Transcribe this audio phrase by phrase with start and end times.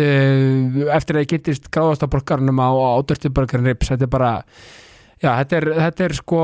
[0.00, 4.32] eftir að ég getist gráðastaborgarnum á, á Burger and Ribs, þetta er bara
[5.22, 6.40] já, þetta er, þetta er sko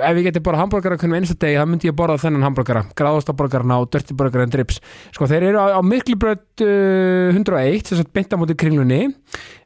[0.00, 3.80] ef ég geti bara hambúrgara hvernig einsta degi þá myndi ég borða þennan hambúrgara, gráðastaborgarna
[3.82, 4.80] og Dirty Burger and Ribs,
[5.14, 9.02] sko þeir eru á, á miklubröð uh, 101 þess að beinta mútið kringlunni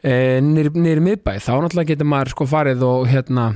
[0.00, 3.46] nýri miðbæ, þá náttúrulega getur maður sko farið og hérna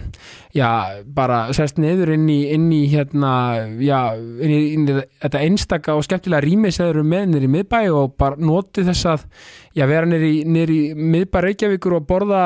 [0.52, 0.68] já,
[1.16, 3.32] bara sest niður inn í, inn í hérna,
[3.80, 7.80] já inn í, inn í þetta einstaka og skemmtilega rými sem eru með nýri miðbæ
[7.96, 9.28] og bara noti þess að,
[9.72, 12.44] já, vera nýri nýri miðbæ Reykjavíkur og borða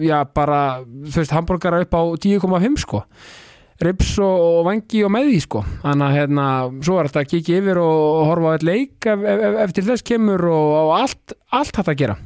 [0.00, 3.04] já, bara, þú veist, hambúrgara upp á 10,5 sko
[3.84, 5.62] rips og, vangi og með því sko.
[5.82, 6.46] Þannig að hérna,
[6.86, 10.06] svo er þetta að kíkja yfir og horfa á eitt leik ef, ef, eftir þess
[10.06, 12.16] kemur og, og allt allt hægt að gera.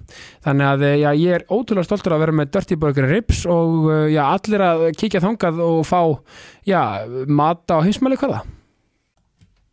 [0.47, 4.23] Þannig að já, ég er ótrúlega stoltur að vera með Dirty Burger rips og já,
[4.28, 6.01] allir að kíkja þangað og fá
[6.69, 6.81] já,
[7.27, 8.43] mata og heimsmæli hvaða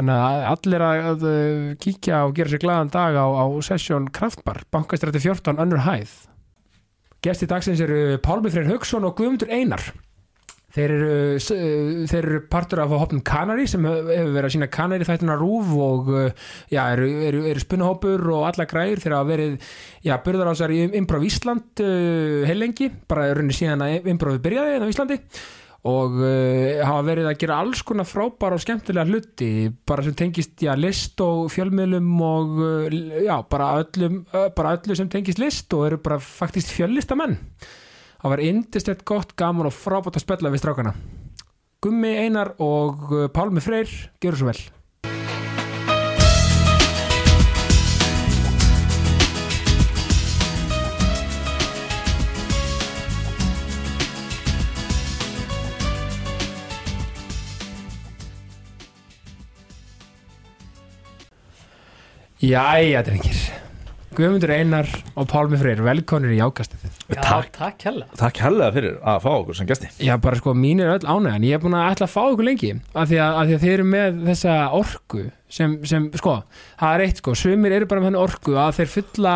[0.00, 1.24] Þannig að allir að
[1.82, 6.14] kíkja og gera sér glaðan dag á, á sessjón Kraftbar, bankastrætti 14, önnur hæð.
[7.20, 9.84] Gesti dagsins eru Pálmi Freyr Haugsson og Guðmundur Einar.
[10.72, 11.12] Þeir eru,
[12.08, 16.10] þeir eru partur af hopnum Kanari sem hefur verið að sína Kanari þættina rúf og
[16.72, 19.70] já, eru, eru, eru spunahópur og alla græur þegar að verið,
[20.06, 20.16] já,
[20.62, 25.20] sér í Improv Ísland uh, heilengi, bara runni síðan að Improvi byrjaði en á Íslandi
[25.88, 29.50] og uh, hafa verið að gera alls konar frábæra og skemmtilega hluti
[29.88, 34.96] bara sem tengist já, list og fjölmiðlum og uh, já, bara öllum uh, bara öllu
[34.98, 37.38] sem tengist list og eru bara faktist fjöllistamenn
[38.20, 40.92] það var indistett gott, gaman og frábært að spella við strákana.
[41.80, 43.88] Gummi Einar og Pálmi Freyr
[44.20, 44.60] gerur svo vel
[62.40, 63.40] Jæja, drengir.
[64.16, 66.82] Guðmundur Einar og Pálmi Freyr velkonir í ákastið
[67.12, 70.54] Já, takk, takk hella Takk hella fyrir að fá okkur sem gæsti Já, bara sko,
[70.58, 71.44] mín er öll ánægjan.
[71.46, 73.62] Ég er búin að ætla að fá okkur lengi af því að, af því að
[73.66, 76.34] þeir eru með þessa orku sem, sem, sko,
[76.80, 77.36] það er eitt sko.
[77.38, 79.34] Sumir eru bara með þennan orku að þeir fulla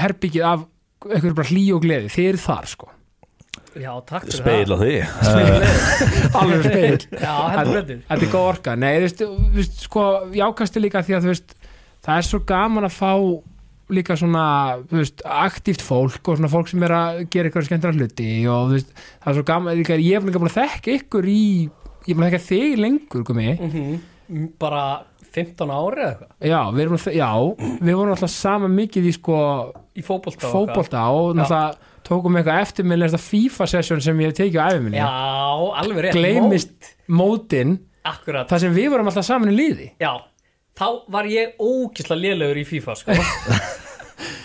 [0.00, 0.64] herbyggið af
[1.10, 2.12] eitthvað bara hlý og gleði.
[2.14, 2.90] Þeir eru þar, sko.
[3.74, 4.94] Já, takk fyrir Speil á því.
[6.38, 8.76] Alveg speil Já, Þetta er góð orka.
[8.78, 11.56] Nei, þú veist, sko, jákasti líka því að þú veist
[12.04, 13.12] það er svo gaman að fá
[13.92, 14.44] líka svona
[14.88, 18.70] þú veist, aktíft fólk og svona fólk sem er að gera eitthvað skemmtara hluti og
[18.70, 21.40] þú veist, það er svo gaman ég er búin að þekka ykkur í
[22.04, 23.48] ég er búin að þekka þig lengur gumi.
[23.60, 24.02] Mhm.
[24.58, 25.04] bara
[25.34, 26.30] 15 ári eða eitthvað?
[26.48, 27.30] Já, við erum, já,
[27.84, 29.38] við vorum alltaf saman mikið í sko
[29.92, 31.74] í fótbolta og náttúrulega
[32.04, 35.08] tókum eitthvað eftirminnlega FIFA session sem ég hef tekið á æfiminni já,
[35.82, 37.76] alveg rétt gleymist mótin.
[37.76, 37.90] Mót.
[38.14, 39.90] akkurat, þar sem við vorum alltaf saman í liði.
[40.00, 40.12] Já
[40.78, 43.16] þá var ég ógislega lélegur í FIFA sko.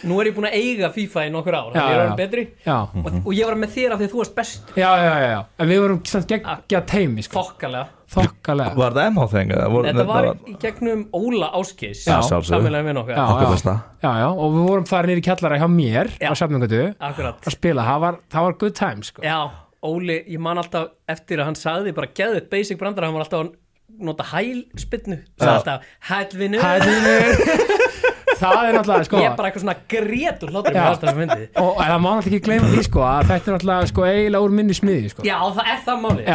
[0.10, 2.04] nú er ég búin að eiga FIFA í nokkur ár, Já, þannig ég er já.
[2.04, 4.72] orðin betri já, og, og ég var með þér af því að þú varst best
[4.80, 5.40] já, já, já, já.
[5.60, 7.44] en við vorum samt geggja teimi sko.
[7.44, 9.54] fokkalega þokkalega Var þetta MH þeng?
[9.86, 12.16] Þetta var í gegnum Óla Áskis Já.
[12.26, 13.24] Samfélagi minn okkar Já.
[13.36, 16.32] Okkur besta já, já, og við vorum þar nýri kjallara hjá mér Já.
[16.32, 19.26] á Safningötu Akkurat að spila, það var, það var good time sko.
[19.26, 19.40] Já,
[19.86, 23.46] Óli, ég man alltaf eftir að hann sagði bara geðið basic brandar hann var alltaf
[23.46, 23.54] að
[24.10, 25.20] nota hælspinnu
[26.10, 26.62] hælvinu
[28.40, 29.76] það er náttúrulega sko, Ég er bara eitthvað svona
[31.02, 33.92] það sem myndi og það má náttúrulega ekki gleyma því sko, að þetta er náttúrulega
[33.92, 35.28] sko, eiginlega úr minni smiði sko.
[35.28, 36.28] Já, það er það máli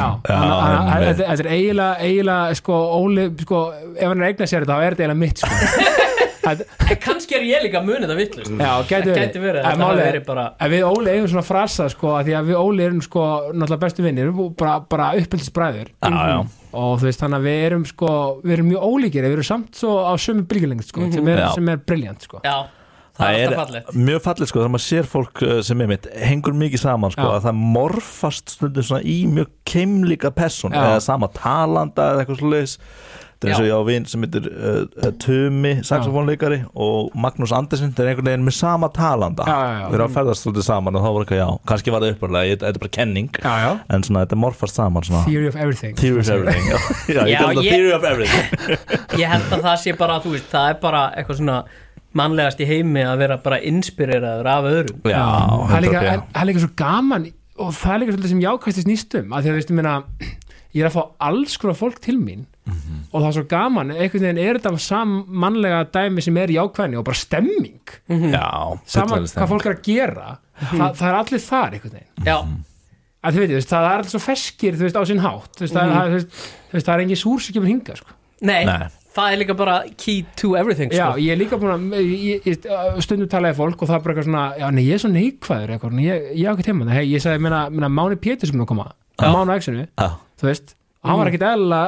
[1.05, 3.63] þetta þetta er eiginlega, eiginlega sko, Óli, sko,
[3.95, 6.03] ef hann er eignað sér þetta þá er þetta eiginlega mitt sko.
[6.45, 6.61] En
[7.01, 9.71] kannski er ég líka að muni þetta vittlust Já, gæti verið,
[10.61, 13.25] En við Óli eigum svona frasa sko að því að við Óli erum sko
[13.55, 16.43] náttúrulega bestu vinnir bara, bara uppeldisbræður Já, já.
[16.75, 18.13] Og þú veist þannig að við erum sko
[18.45, 21.51] við erum mjög ólíkir, við erum samt svo á sömu bylgjulengt sko, sem er, Já.
[21.57, 22.57] sem er briljant sko Já,
[23.15, 26.09] það, Það er er mjög fallið sko þegar maður sér fólk uh, sem er mitt
[26.31, 27.33] hengur mikið saman sko Já.
[27.39, 30.83] að það morfast stundum svona í mjög keimlíka person Já.
[30.83, 32.55] eða sama talanda eða eitthvað svo
[33.45, 37.53] það er eins og ég á vinn sem heitir uh, uh, Tumi, saxofónleikari og Magnús
[37.55, 39.47] Andersen, það er einhvern veginn með sama talanda.
[39.47, 42.57] Við erum að ferðast svolítið saman og þá var eitthvað já, kannski var það upparlega,
[42.57, 43.31] þetta er bara kenning.
[43.45, 45.23] Já, já, en svona þetta morfast saman svona.
[45.29, 45.97] Theory of everything.
[46.01, 46.79] Theory of everything já,
[47.17, 48.79] já, ég Já, kallar það ég- Theory of everything.
[49.25, 51.59] Ég held að það sé bara, þú veist, það er bara eitthvað svona
[52.15, 55.01] mannlegast í heimi að vera bara inspireraður af öðrum.
[55.11, 55.23] Já,
[55.69, 56.13] það er líka, 100%.
[56.15, 57.29] en- það er líka svo gaman
[57.65, 59.95] og það er líka svolítið sem jákvæsti snýst um að því að veistu minna
[60.75, 63.01] ég er að fá alls konar fólk til mín Mhm.
[63.13, 67.05] og það er svo gaman, einhvern veginn er þetta sammannlega dæmi sem er jákvæðni og
[67.05, 67.81] bara stemming.
[68.09, 70.39] Já, saman hvað fólk er að gera
[70.71, 72.25] það, það er allir þar einhvern veginn.
[72.25, 72.37] Já,
[73.25, 75.61] að veit, þú veist, það er allir svo feskir veist, á sinn hátt.
[75.61, 76.19] Veist, það, það,
[76.71, 78.17] þú veist, það er engin súr sem kemur hinga sko.
[78.45, 78.89] nei, Nei.
[79.15, 81.21] það er líka bara key to everything já, sko.
[81.23, 84.67] ég er líka búin að stundum talaði fólk og það er bara eitthvað svona já,
[84.75, 87.61] nei, ég er svo neikvæður eitthvað, ég, ég á ekki tíma hei, ég sagði, minna,
[87.71, 88.91] minna Máni Pétur sem nú koma.
[89.21, 89.31] Já.
[89.33, 90.09] Máni á Exinu, já,
[90.41, 91.81] þú veist hann var ekkit eðla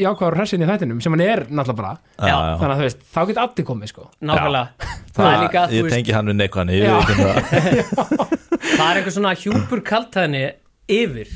[0.00, 2.52] jákvæður hressin í þættinum sem hann er náttúrulega bara, já, já.
[2.60, 4.06] þannig að þú veist þá get allir komið sko.
[4.30, 4.90] Nákvæmlega.
[5.12, 6.94] Það er líka, þú ég veist, tengi hann við neikvæðan ég Já.
[6.96, 8.36] veit ekki það.
[8.72, 10.44] Það er eitthvað svona hjúpur kaltæðinni
[10.96, 11.32] yfir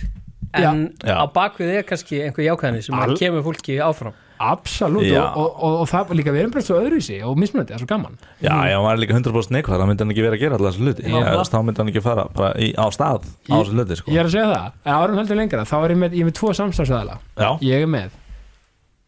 [0.56, 1.14] en Já.
[1.20, 3.18] á bakvið er kannski einhver jákvæðinni sem Al- All...
[3.20, 5.22] kemur fólki áfram absolutt Já.
[5.22, 7.82] og, og, og, og það líka við erum bara svo öðruvísi og mismunandi, það er
[7.84, 8.18] svo gaman.
[8.40, 10.74] Já, já, hann var líka 100% neikvæð, þá myndi hann ekki vera að gera alltaf
[10.74, 11.02] þessu hluti.
[11.06, 14.10] Þá myndi hann ekki fara bara í, á stað á þessu hluti, sko.
[14.12, 16.30] ég er að segja það, en árum heldur lengra þá er ég með, ég er
[16.30, 18.10] með tvo samstafsæðala Já, ég er með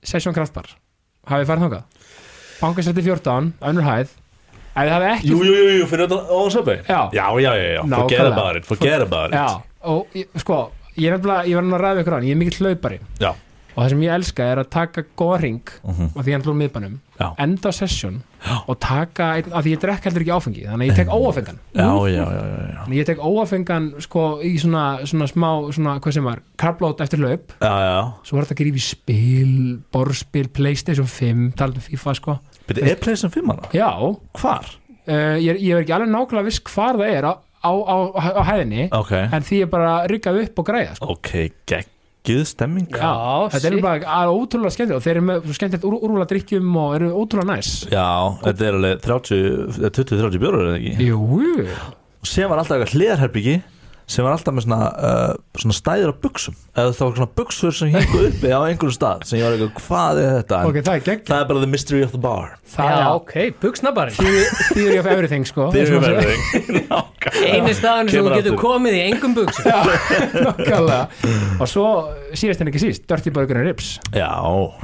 [0.09, 0.71] Session Kraftbar
[1.29, 1.85] hafið farið þangað?
[2.59, 4.09] Bankastrætti 14, önnur hæð.
[4.79, 7.01] Ef þið hafið ekki jú, jú, jú, jú, fyrir þetta á söpau Já.
[7.13, 9.39] já, já, já, já, forget about it, forget about it.
[9.39, 10.59] Já, og ég- sko,
[10.97, 11.57] ég er nefnilega, ég
[13.79, 16.09] og það sem ég elska er að taka góða ring Mhm.
[16.17, 16.97] og því hann hlúr miðbænum
[17.39, 18.17] enda á session
[18.69, 21.89] og taka, að því ég drekk heldur ekki áfengi þannig að ég tek óafengan já,
[22.11, 26.43] já, þannig að ég tek óafengan sko í svona, svona smá, svona, hvað sem var
[26.59, 27.99] karblót eftir hlaup, já, já.
[28.27, 29.55] svo var þetta að grífa í spil
[29.95, 32.39] borðspil, playstation 5 talað um FIFA sko,
[32.69, 33.69] Byrju, er Playstation 5 hana?
[33.75, 33.91] já
[34.39, 34.67] Hvar?
[35.09, 37.33] uh, ég, ég er ekki alveg nákvæmlega viss hvar það er á,
[37.65, 37.97] á, á,
[38.39, 41.15] á hæðinni Ok, en því ég bara ryggað upp og græða sko.
[41.19, 41.33] ok,
[42.29, 42.89] geggið stemming.
[42.93, 43.13] Já,
[43.55, 47.09] þetta er bara ótrúlega skemmtilegt og þeir eru með skemmtilegt úr, úrvala drikkjum og eru
[47.23, 47.73] ótrúlega næs.
[47.93, 48.07] Já,
[48.45, 49.43] þetta er alveg 30,
[49.89, 51.09] 20-30 björur, eða ekki?
[51.09, 51.67] Jú,
[52.19, 53.53] Og sem var alltaf eitthvað hliðarherbyggi
[54.09, 57.75] sem var alltaf með svona, uh, svona stæður á buksum eða það var svona buksur
[57.77, 60.61] sem hengu uppi á einhverjum stað sem ég var eitthvað, hvað er þetta?
[60.61, 62.55] En ok, það er Það er bara the mystery of the bar.
[62.73, 65.69] Það er ok, buksnabarinn theory, of everything sko.
[65.75, 66.87] Theory of everything.
[67.53, 68.63] Einu staðan sem þú getur aftur.
[68.63, 69.69] komið í engum buksum.
[70.47, 71.03] Nákvæmlega.
[71.59, 71.87] og svo
[72.33, 73.97] síðast en ekki síst Dirty Burger and Ribs.
[74.17, 74.31] Já,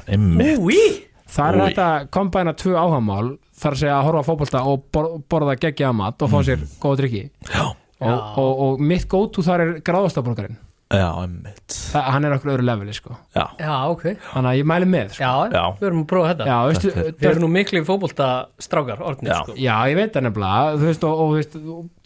[0.04, 0.60] einmitt.
[0.60, 0.82] Úi,
[1.30, 5.08] það er að kombæna tvö áhagamál þar að segja að horfa á fótbolta og bor,
[5.30, 7.64] borða geggja mat og fá sér góða drikki Já,
[8.04, 10.56] og, og, og mitt go-to þar er gráðastaborgarinn
[10.94, 11.74] já, einmitt.
[11.96, 13.16] Hann er okkur öðru leveli sko.
[13.34, 14.02] Já, já, ok.
[14.30, 15.24] Þannig að ég mæli með sko.
[15.24, 15.62] Já, Já.
[15.80, 16.44] við erum að prófa þetta.
[16.46, 18.26] Já, veistu, Við erum nú miklu fótbolta
[18.62, 19.38] strákar orðnir Já.
[19.40, 19.56] sko.
[19.58, 20.76] Já, ég veit það nefnilega.
[20.78, 21.56] Þú veist, og, og þú veist,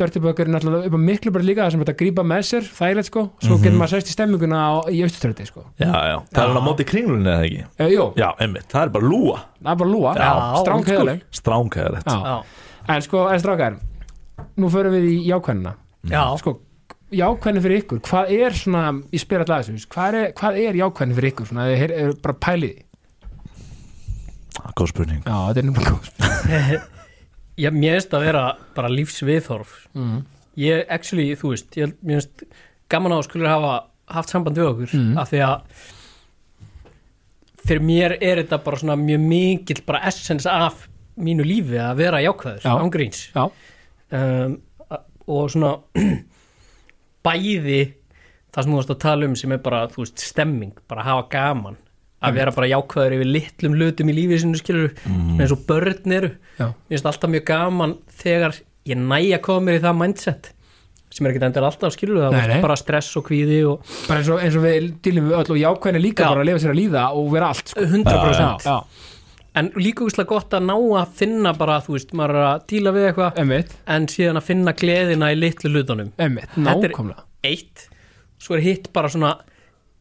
[0.01, 2.71] Dirty Burger er náttúrulega upp á miklu bara líka það sem þetta grípa með sér
[2.79, 3.65] þægilegt sko, svo Mhm.
[3.67, 5.65] getur maður sérst í stemminguna á, í austurströndi sko.
[5.77, 6.17] já, já.
[6.33, 7.67] Það er hann á móti kringlunni eða ekki?
[7.77, 9.37] E, Jú, Já, einmitt, það er bara lúa.
[9.61, 10.97] Það er bara lúa, Já, stráng old school.
[10.97, 12.43] heiðaleg Stránkæðalegt Já, Já.
[12.89, 13.77] En sko, en strákar
[14.57, 15.75] Nú förum við í jákvæðina
[16.07, 16.53] Já, Sko,
[17.11, 21.17] jákvæðin fyrir ykkur Hvað er svona, ég spyr alltaf þessu Hvað er, hvað er jákvæðin
[21.19, 21.49] fyrir ykkur?
[21.51, 22.85] Svona, er, er bara pælið í?
[24.79, 26.09] Góð spurning Já, þetta er nefnilega góð
[27.65, 28.43] Já, mér finnst að vera
[28.77, 30.19] bara lífsviðþorf mm.
[30.59, 32.45] Ég, actually, þú veist ég, finnst
[32.91, 33.73] gaman á að skulur hafa
[34.15, 35.17] haft samband við okkur Mm.
[35.21, 35.87] af því að
[37.69, 40.87] fyrir mér er þetta bara svona mjög mikill bara essence af
[41.21, 42.73] mínu lífi að vera jákvæður, Já.
[42.81, 44.59] ángríns Já, um, a-
[45.29, 45.75] og svona
[47.27, 47.81] bæði
[48.55, 51.27] það sem þú varst að tala um sem er bara, þú veist, stemming bara hafa
[51.35, 51.77] gaman
[52.25, 55.37] að vera bara jákvæður yfir litlum hlutum í lífið sinu skilur Mhm.
[55.41, 57.93] eins og börn eru já, mér finnst alltaf mjög gaman
[58.23, 58.57] þegar
[58.89, 60.51] ég næ að koma mér í það mindset
[61.11, 62.61] sem er ekkert endur alltaf skilur það Nei, nei.
[62.65, 65.61] bara stress og kvíði og bara eins og, eins og við dýlum við öll og
[65.63, 66.29] jákvæðin er líka Já.
[66.33, 67.81] bara að lifa sér að líða og vera allt sko.
[67.81, 68.77] 100% Já,
[69.57, 72.93] en líka úslega gott að ná að finna bara, þú veist, maður er að díla
[72.95, 73.39] við eitthvað
[73.87, 76.13] en síðan að finna gleðina í litlu hlutunum.
[76.19, 76.95] Þetta er-
[77.45, 77.89] eitt,
[78.39, 79.39] svo er hitt bara svona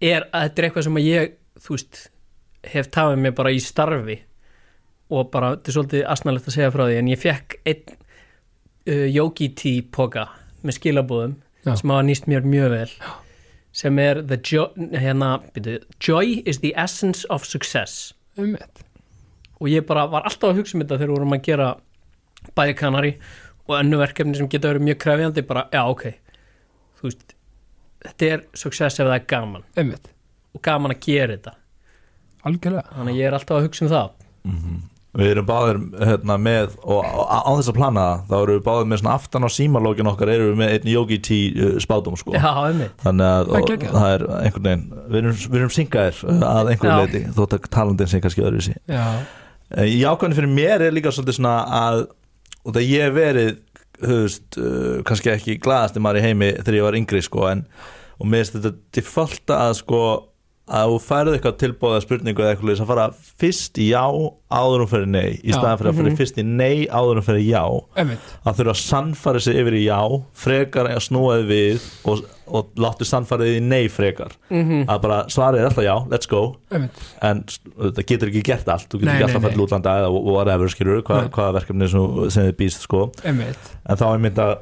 [0.01, 2.09] er að þetta er eitthvað sem að ég þú veist,
[2.63, 4.19] hef tafið mér bara í starfi
[5.09, 7.95] og bara, þetta er svolítið asnalegt að segja frá því en ég fekk einn
[8.87, 10.27] uh, yogi tea poka
[10.63, 11.75] með skilabúðum Já.
[11.79, 12.91] sem hafa nýst mér mjög vel
[13.77, 18.13] sem er the jo hérna, byrju, joy is the essence of success.
[18.37, 18.81] Emmitt,
[19.57, 21.69] og ég bara var alltaf að hugsa um þetta þegar við vorum að gera
[22.57, 23.13] bæði kanari
[23.67, 26.03] og önnu verkefni sem geta verið mjög krefjandi bara, já ok.
[26.97, 27.33] Þú veist,
[28.05, 29.65] þetta er success ef það er gaman.
[29.77, 30.11] Emmitt,
[30.55, 31.57] og gaman að gera þetta.
[32.47, 32.85] Algjörlega.
[32.93, 34.13] Þannig að ég er alltaf að hugsa um það.
[35.17, 38.99] Við erum báðir hérna, með og á þess að plana þá erum við báðir með
[39.01, 42.35] svona aftan á símalógin okkar erum við með einn yogi tea uh, spátum sko.
[42.37, 42.93] já, einmitt.
[43.01, 46.45] Þannig að Það er og, það er einhvern veginn við erum, við erum syngaðir uh,
[46.51, 46.99] að einhverju Já.
[47.01, 48.75] leiti þótt að talandin sé kannski öðruvísi.
[48.93, 49.07] Já,
[49.75, 52.05] Jákvæðin fyrir mér er líka svolítið svona að
[52.67, 53.51] og það ég verið
[54.03, 57.63] höfust, uh, kannski ekki glaðasti maður í heimi þegar ég var yngri sko, en,
[58.17, 60.01] og mér finnst þetta defaulta að sko
[60.67, 63.05] að þú færið eitthvað tilbúða spurningu eða eitthvað að fara
[63.39, 64.03] fyrst í já
[64.51, 65.38] áður um fyrir nei.
[65.39, 67.62] Í staðan fyrir að fara fyrst í nei áður um fyrir já.
[68.03, 70.00] Emmitt, að þurfa að sannfæra sig yfir í já
[70.43, 74.36] frekar að snúaði við og, og láttu sannfærið í nei frekar.
[74.51, 74.86] Mhm.
[74.91, 76.43] að bara svarið er alltaf já, let's go.
[76.71, 78.89] Emmitt en það getur ekki gert allt.
[78.91, 79.50] Þú getur Nei, ekki alltaf nei.
[79.51, 83.07] fætt útlanda eða whatever skilur, hva, hvaða verkefni sem, sem þið býst sko.
[83.24, 83.45] En
[83.95, 84.57] þá er mynd að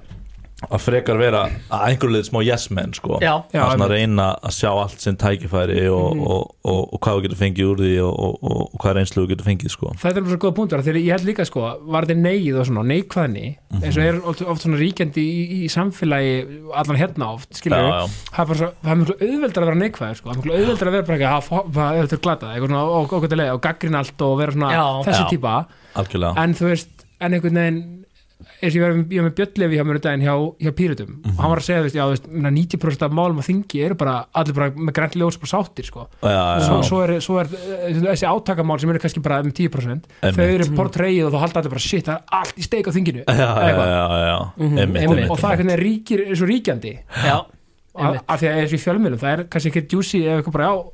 [0.72, 1.42] að frekar vera
[1.72, 3.20] að einhverju leið smá yes men sko.
[3.22, 6.24] Já, Já, að svona reyna að sjá allt sem tækifæri og, Mhm.
[6.28, 9.24] og, og, og hvað þú getur fengið úr því og, og, og, og hvað reynslu
[9.26, 9.92] þú getur fengið sko.
[10.02, 12.66] Þetta er bara svo góða punktur þegar ég held líka sko, var þetta neið og
[12.70, 13.46] svona neikvæðni
[13.84, 16.36] eins og er oft, oft svona ríkjandi í, í samfélagi
[16.74, 19.70] allan hérna oft, skilur já, við það er bara svo, það er mjög auðveldar að
[19.72, 20.30] vera neikvæður sko.
[20.30, 23.14] það er mjög auðveldar að vera bara ekki að hafa- það glata, eitthvað svona og,
[23.62, 24.86] gaggrin allt og vera svona Já.
[25.06, 25.30] þessi Já.
[25.30, 25.66] típa.
[25.96, 26.38] Algjörlega.
[26.44, 28.05] En þú veist, en einhvern veginn
[28.62, 30.34] ég var ég var með Björnlefi hjá mér um daginn hjá,
[30.66, 33.16] hjá Pírutum og hann var að segja, þú veist, já, þú veist, minna 90% af
[33.16, 36.08] málum á þingi eru bara, allir bara með grænt ljós og sáttir, sko.
[36.20, 39.54] Já, já, svo, svo, er, svo er eh, þessi átakamál sem eru kannski bara um
[39.56, 42.90] 10% þau eru portræið og þá halda allir bara shit, það er allt í steik
[42.90, 43.24] á þinginu.
[44.58, 45.02] Mhm, einmitt.
[45.06, 46.94] einmitt, og það er hvernig ríkir, er svo ríkjandi.
[47.24, 47.38] Já,
[48.28, 50.70] af því að eins og í fjölmiðlum, það er kannski ekki juicy eða eitthvað bara,
[50.76, 50.92] já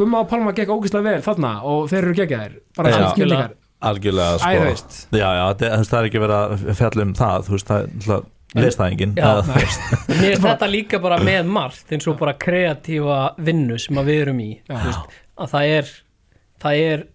[0.00, 2.52] Gumma og Palma gekk ógeðslega vel þarna og þeir eru geggjaðir.
[2.78, 3.50] Bara sem snillíkar,
[3.80, 7.48] algjörlega æ, sko veist já, já, það, það er ekki verið að fjalla um það
[7.48, 9.24] þú veist, það er náttúrulega leist það enginn Já.
[9.30, 9.84] Eða, þú veist,
[10.20, 14.22] Mér er þetta líka bara með margt eins og bara kreatífa vinnu sem að við
[14.24, 14.74] erum í Já.
[14.74, 15.92] þú veist, að það er
[16.60, 17.06] það er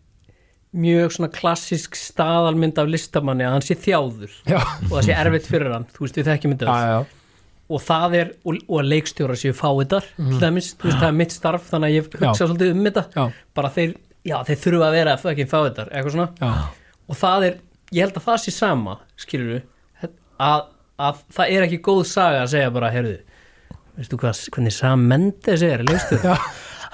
[0.76, 5.46] mjög svona klassisk staðalmynd af listamanni að hann sé þjáður já, og það sé erfitt
[5.48, 7.06] fyrir hann, þú veist við þekkjum þetta já, öll.
[7.06, 7.22] já,
[7.66, 11.88] og það er, og, og leikstjóra séu fáiðar, þú veist það er mitt starf þannig
[11.88, 12.10] að ég.
[12.12, 12.20] Já.
[12.26, 13.24] hugsa svolítið um þetta já,
[13.58, 13.96] bara þeir,
[14.26, 16.30] já þeir þurfa að vera ekki fáiðar, eitthvað svona.
[16.42, 16.52] Já.
[17.10, 17.58] og það er,
[17.94, 19.62] ég held að það sé sama skilur
[20.42, 20.62] að,
[20.98, 23.18] að það er ekki góð saga að segja bara, heyrðu
[23.96, 26.36] veistu hvað, hvernig Sam Mendes er leistu, Já.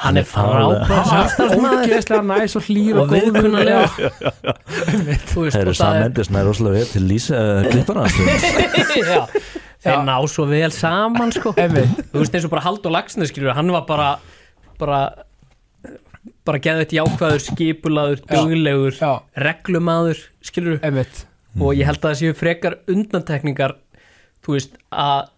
[0.04, 0.92] hann er frábær.
[1.10, 3.16] samstarfsmaður næs og hlýr og
[5.32, 8.06] þú Sam það er Mendes nær rosalega vel til lýsa uh, klippana
[9.02, 9.22] já,
[9.82, 13.72] þeir ná svo vel saman sko, þú veist eins og bara Haldur Lagsnes skilur, hann
[13.74, 14.14] var bara
[14.82, 15.02] bara
[16.48, 18.22] bara geða þetta jákvæður, skipulaður,
[18.98, 19.12] Já.
[19.46, 21.26] reglumaður, skilur Einmitt.
[21.60, 23.76] og ég held að það séu frekar undantekningar
[24.46, 25.30] þú veist að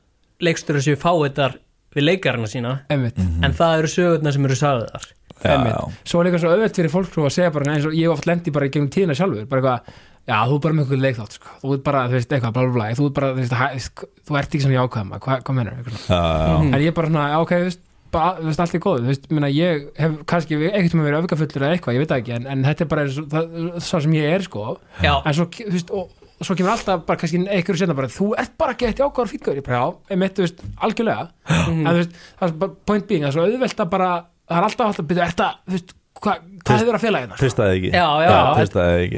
[0.43, 1.57] leikstur séu fáiðar
[1.93, 3.19] við leikarina sína Einmitt.
[3.19, 5.11] en það eru sögurnar sem eru sagðar.
[5.43, 8.27] Svo er líka svo auðvelt fyrir fólk að segja bara eins og ég hef oft
[8.29, 9.97] lendi bara í gegnum tíðina sjálfur bara eitthvað,
[10.29, 11.49] já þú er bara með eitthvað leikþátt sko.
[11.63, 14.07] þú ert bara, þú veist, eitthvað, bla bla bla þú ert bara, þú veist, hæ,
[14.29, 16.69] þú ert ekki svona jákvæðma hvað, hvað menur, eitthvað svona Já, já.
[16.77, 17.81] en ég er bara svona, ok, þú veist,
[18.13, 21.23] bara, þú veist, allt er góð þú veist, minna, ég hef kannski ekkert með verið
[21.23, 24.03] öfgafullur eða eitthvað, ég veit ekki en, en þetta er bara eins og það, það
[24.05, 24.67] sem ég er, sko.
[25.03, 28.11] Já, en svo, þú veist, og, og svo kemur alltaf bara kannski einhverju setna bara
[28.13, 31.25] þú ert bara ekki eitt ákvæður fítgöður ég bara já, ég mitt, þú veist, algjörlega.
[31.63, 34.11] En þú veist, það er bara point being það er svo auðvelt að bara,
[34.49, 37.77] það er alltaf alltaf byrja, að, þú veist, hva, hvað hefur að fela hérna Tristaði
[37.79, 37.91] ekki.
[37.95, 38.29] Já, já.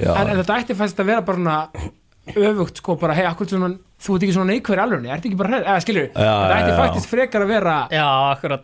[0.02, 0.12] Já.
[0.16, 1.58] En, en þetta ætti fæst að vera bara svona
[2.34, 3.70] öfugt sko bara, hei, akkur svona
[4.02, 7.10] þú ert ekki svona neikvæður alveg, ert ekki bara hreð eða skilur, þetta ætti faktist
[7.12, 8.08] frekar að vera Já,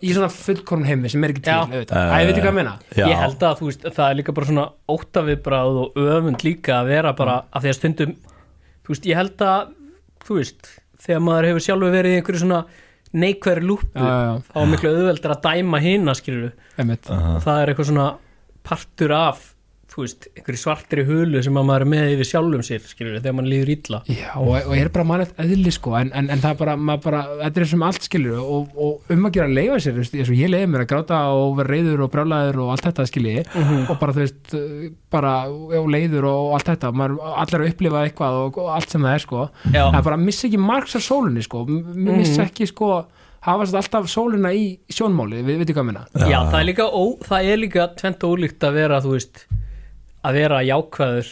[0.01, 2.58] í svona fullkorn heimi sem er ekki til, auðvitað, að ég veit ekki hvað að
[2.58, 2.74] meina?
[2.98, 3.06] Já.
[3.06, 6.91] Ég held að þú veist, það er líka bara svona óttavibráð og öfund líka að
[6.91, 8.15] vera bara af því að stundum,
[8.82, 9.75] þú veist, ég held að
[10.25, 10.74] þú veist,
[11.06, 12.63] þegar maður hefur sjálfur verið í einhverju svona
[13.12, 17.10] neikværi lúpu þá er miklu auðveldur að dæma hina skilur Einmitt.
[17.12, 18.06] og það er eitthvað svona
[18.63, 19.41] partur af
[19.91, 23.33] þú veist, einhverju svartri hulu sem að maður er með yfir sjálfum sér skilur þegar
[23.36, 23.98] maður líður illa.
[24.07, 26.75] Já, og, og ég er bara mannett eðli sko en, en, en það er bara,
[26.79, 29.98] maður bara, þetta er sem allt skilur og, og um að gera að leifa sér
[29.98, 32.88] þú veist, og ég leiði mér að gráta og vera reyður og brjálæður og allt
[32.88, 33.36] þetta skilji
[33.91, 34.55] og bara þú veist,
[35.12, 39.03] bara og leiður og allt þetta, maður allir að upplifa eitthvað og, og allt sem
[39.07, 39.48] það er sko.
[39.75, 39.81] Já.
[39.83, 42.93] það er bara missa ekki margs af sólinni sko M missa ekki sko,
[43.43, 47.03] hafa sér alltaf sólina í sjónmáli, við veitum hvað minna Já, það er líka, ó,
[47.27, 49.43] það er líka tvent ólíkt að vera, þú veist
[50.27, 51.31] að vera jákvæður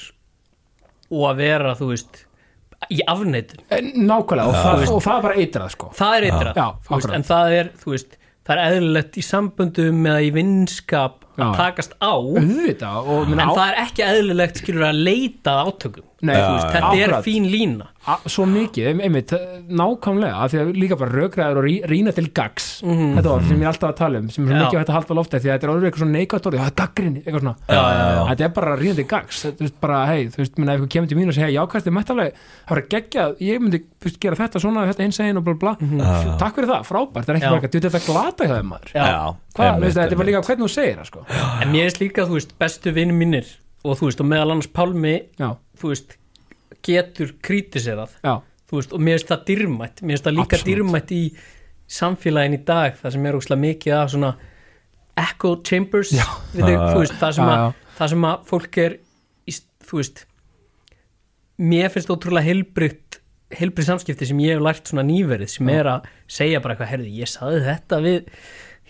[1.10, 2.25] og að vera, þú veist
[2.89, 5.89] í afneitum, Nákvæmlega, og, það, og það er bara eitrað sko.
[5.98, 6.27] Það er
[6.88, 8.19] þú veist, en það er, þú veist
[8.50, 13.50] það er eðlilegt í samböndum eða í vinskap að takast á auðvitað og en á,
[13.51, 17.24] það er ekki eðlilegt skilur að leita að átökum Nei, Þú veist, þetta er akkurat.
[17.24, 17.86] fín lína.
[18.10, 19.32] A, svo mikið, ein- einmitt,
[19.70, 22.82] nákvæmlega af því að líka bara rökræður og rí, rína til gags.
[22.84, 25.14] Þetta var sem ég er alltaf að tala um sem er mikið að þetta halda
[25.14, 27.44] á lofti því að þetta er orðið eitthvað svona neikvægt orðið, það er gaggrinni eitthvað
[27.44, 28.26] svona, já.
[28.30, 30.90] þetta er bara rína til gags þú veist bara, hei, þú veist, minna ef þú
[30.96, 32.32] kemur til mín og segja, hei, jákvæðst er mættalega,
[32.68, 35.76] það var geggjað ég myndi veist, gera þetta svona, þetta eins egin og bla bla,
[35.80, 36.38] Já.
[36.40, 38.92] takk fyrir það, frábært það er ekki veit þetta glata hjá þeim maður.
[38.94, 40.28] Þetta er bara einmitt.
[40.28, 41.26] líka hvernig þú segir það, sko.
[41.62, 43.46] En mér finnst líka, þú veist, bestu vinni mínir
[43.84, 46.16] og þú veist, og meðal annars Pálmi já, þú veist,
[46.86, 48.36] getur krítiserað já,
[48.72, 50.70] veist, og mér finnst það dýrmætt mér finnst það líka Absolutt.
[50.70, 51.24] dýrmætt í
[51.90, 54.32] samfélagin í dag, það sem er óslega mikið af svona
[55.20, 56.26] echo chambers Já.
[56.54, 57.94] þau, þú veist, það sem, Já, að, já.
[58.00, 58.98] það sem að fólk er
[59.50, 59.56] í,
[59.89, 60.22] þú veist
[61.60, 63.18] mér finnst ótrúlega heilbrygt
[63.60, 67.13] heilbrið samskipti sem ég hef lært svona nýverið sem er að segja bara eitthvað herði,
[67.18, 68.30] ég saði þetta við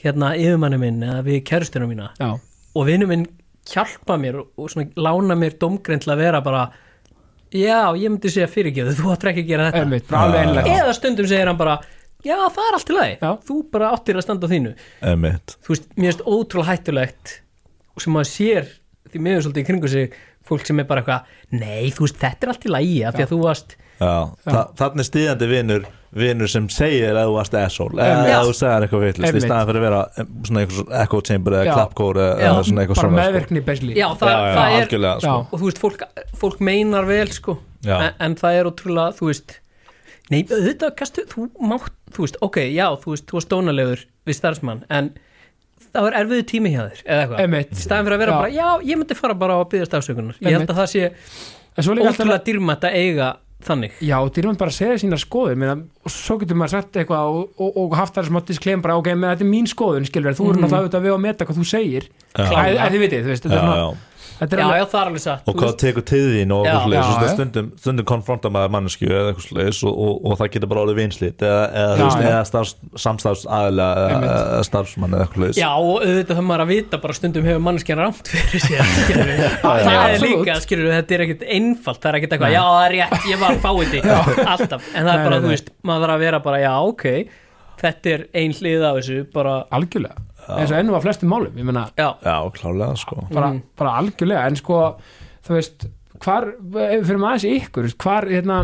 [0.04, 2.34] hérna yfirmanni minn eða við kærustunum mína já,
[2.76, 3.24] og vinnu minn
[3.74, 6.66] hjálpa mér og, svona lána mér domgrein til að vera bara
[7.54, 9.86] já, ég myndi segja fyrirgjöðu, þú áttur ekki að gera þetta.
[9.86, 11.80] Einmitt, bara alveg eða stundum segir hann bara
[12.26, 13.30] já, það er allt í lagi, Já.
[13.48, 14.74] þú bara áttir að standa á þínu.
[15.12, 15.56] Einmitt.
[15.66, 17.36] þú veist, mér finnst ótrúlega hættulegt
[17.96, 18.74] og sem maður sér
[19.10, 20.18] því miður svolítið í kringu sig
[20.50, 23.26] fólk sem er bara eitthvað nei, þú veist, þetta er allt í lagi af því
[23.26, 28.48] að þú varst, þannig stíðandi vinur vinur sem segir að þú varst asshole eða að
[28.48, 31.76] þú segir eitthvað vitlist í staðan fyrir að vera em, svona eitthvað echo chamber eða
[31.76, 33.20] klappkór eða, svona eitthvað bara svona sko.
[33.20, 35.34] meðverkni besli já, það, já, já, það er algjörlega sko.
[35.34, 35.36] Já.
[35.40, 36.06] og þú veist, fólk,
[36.42, 39.56] fólk meinar vel sko, en, en það er ótrúlega þú veist,
[40.34, 44.40] nei, auðvitað kastu, þú mátt, þú veist, ok, já þú veist, þú var stónalegur við
[44.40, 45.12] starfsmann en
[45.90, 48.40] það var erfiðu tími hjá þér eða eitthvað, í staðan fyrir að vera Já.
[48.42, 51.06] bara já, ég myndi fara bara á að byggja stafsökunar ég held að það sé
[51.10, 53.30] en svo líka alltaf ótrúlega dýrmætt að eiga
[53.66, 53.96] þannig.
[54.06, 57.80] Já, dýrmann bara segja sína skoður meina, og svo getur maður sagt eitthvað og, og,
[57.84, 60.52] og haft það sem að disclaim bara, ok, menn þetta er mín skoðun skilur, þú
[60.54, 62.08] eru náttúrulega auðvitað við að meta hvað þú segir.
[62.38, 62.46] Já.
[62.46, 63.90] að, að þið vitið, þú veist þetta er svona,
[64.38, 64.48] já.
[64.48, 67.32] já, alveg já, það er alveg satt og hvað tekur til þín og eitthvað já.
[67.34, 71.02] stundum, stundum konfronta maður mannesku eða eitthvað sliðis og, og, og það getur bara orðið
[71.02, 74.32] vinslit eða, eða, eða starfs, samstarfsaðila eða, Einmitt.
[74.38, 77.66] eða starfsmann eða eitthvað sliðis Já, og auðvitað það maður að vita bara stundum hefur
[77.68, 78.96] manneskjan rámt fyrir sér
[79.66, 82.98] það er líka, skilur þetta er ekkert einfalt, það er ekkert eitthvað, já það er
[82.98, 84.02] rétt, ég var fáiði
[84.46, 87.06] alltaf, en það er bara, þú veist maður þarf að vera bara, já, ok
[87.80, 90.26] þetta er ein hlið af þessu, bara algjörlega,
[90.58, 93.28] eins og ennú að flestum málum ég meina, já, Já, klálega sko.
[93.32, 93.62] Bara, Mm.
[93.78, 94.80] bara algjörlega en sko,
[95.48, 95.88] þú veist
[96.20, 98.58] hvar, fyrir maður þessi ykkur hvar, hérna,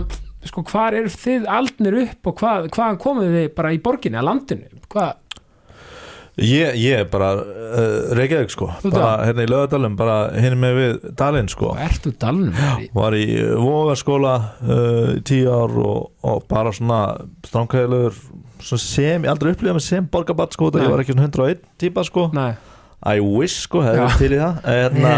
[0.46, 4.28] sko, hvar eru þið aldnir upp og hvað, hvaðan komuð þið bara í borginni, að
[4.30, 4.82] landinu?
[4.90, 5.14] Hvað,
[6.36, 8.68] Ég, ég er bara uh, Reykjavík sko.
[8.84, 9.22] Bara það?
[9.30, 11.70] hérna í lögadalum, bara hérna með við Dalinn sko.
[11.80, 12.58] Ertu dalnum?
[12.96, 17.00] Var í vogaskóla uh, í tíu ár og, og bara svona
[17.48, 18.20] stránkæðilegur
[18.66, 22.28] sem ég aldrei upplifað með sem borgarbatt sko ég var ekki svona 101 típa sko.
[22.36, 22.52] Nei,
[23.06, 24.20] I wish sko, hefði Já.
[24.20, 24.64] til í það.
[24.76, 25.12] En,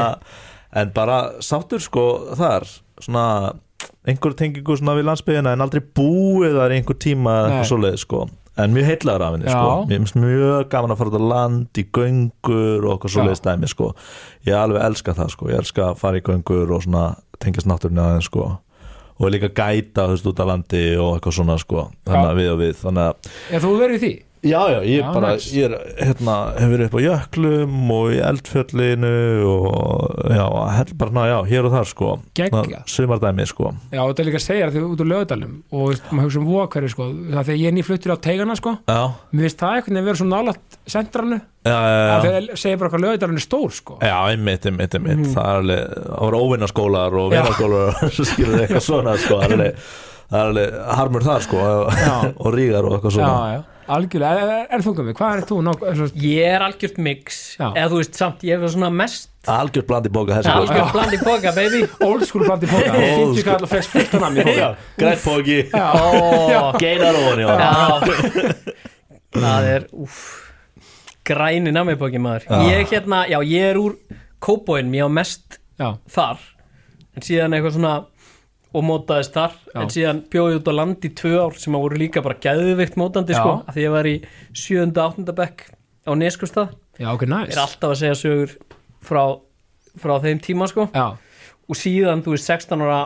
[0.81, 2.67] en bara sáttur sko þar.
[3.01, 3.27] Svona
[4.05, 8.03] einhver tengingu svona við landsbyggina en aldrei búið þar í einhver tíma eða eitthvað svoleið
[8.05, 8.27] sko
[8.57, 9.73] en mjög heitlaður af henni sko.
[9.89, 13.71] Mér finnst mjög gaman að fara út á land í göngur og eitthvað svoleiðis dæmi
[13.71, 13.89] sko.
[14.47, 16.87] Ég alveg elska það sko, ég elska að fara í göngur og
[17.37, 18.47] tengjast náttúrunni aðeins sko.
[19.17, 21.87] Og líka gæta veist út á landi og eitthvað svona sko.
[22.05, 24.13] Við og við þannig að ef þú verið í því
[24.45, 28.19] Já, já, ég Já, bara, ég er, hérna, hef verið upp á jöklum og í
[28.27, 29.11] eldfjöllinu
[29.49, 30.45] og já,
[30.77, 32.11] hell, bara, ná, já, hér og þar, sko.
[32.87, 33.71] Sumardæmi, sko.
[33.91, 36.47] Já, þetta er líka að segja því út úr lögadalum og veist, maður hugsa um
[36.51, 38.75] vokari sko það þegar ég er nýfluttur á teigana sko.
[38.87, 38.99] Já,
[39.33, 42.27] mér finnst það einhvern veginn vera svo nálægt sentralnu já, já, að já.
[42.27, 43.97] þeir segja bara hvað lögadalun er stór sko.
[44.05, 45.25] Já, einmitt, einmitt, einmitt.
[45.33, 47.41] Það er alveg, það voru óvinnaskólar og Já.
[47.41, 49.39] vinnaskólar og skilur eitthvað svona, sko.
[49.47, 51.65] Það er alveg, það harmur þar, sko
[51.97, 52.15] Já.
[52.35, 53.51] og rígar og eitthvað Já, svona.
[53.57, 57.39] já, algjörlega, en, en þú gummi, hvað er þú nokk, svo, Ég er algjört mix.
[57.57, 57.67] Já.
[57.71, 60.63] Eða þú veist samt, ég er svona mest Algjört blandi bóka þessi sko.
[60.65, 61.83] Algjört bland í boka, baby.
[62.07, 64.49] Old school blandi póka Old 50 kall og flex fullt að Já, mér
[64.99, 67.21] Grætt póki, Ó, geinar.
[67.39, 67.49] Já.
[69.37, 70.19] Það er, úff
[71.27, 72.45] Græni namibóki maður.
[72.47, 72.59] Já.
[72.71, 73.97] Ég hérna, já, ég er úr
[74.43, 76.39] kóbóin Ég á mest Já, þar.
[77.17, 77.95] En síðan eitthvað svona
[78.77, 79.79] Og mótaðist þar Já.
[79.81, 82.97] En síðan bjóði út á land í tvö ár Sem að voru líka bara gæðvikt
[82.99, 83.39] mótandi Já.
[83.41, 84.15] sko Af því ég var í
[84.53, 84.91] 7.
[84.93, 85.33] 8.
[85.39, 85.65] bekk
[86.07, 88.53] Á Neskustad já, ok, Ég nice er alltaf að segja sögur
[89.07, 89.23] frá,
[89.99, 91.07] frá þeim tíma sko Já,
[91.67, 93.01] og síðan, þú veist, 16 ára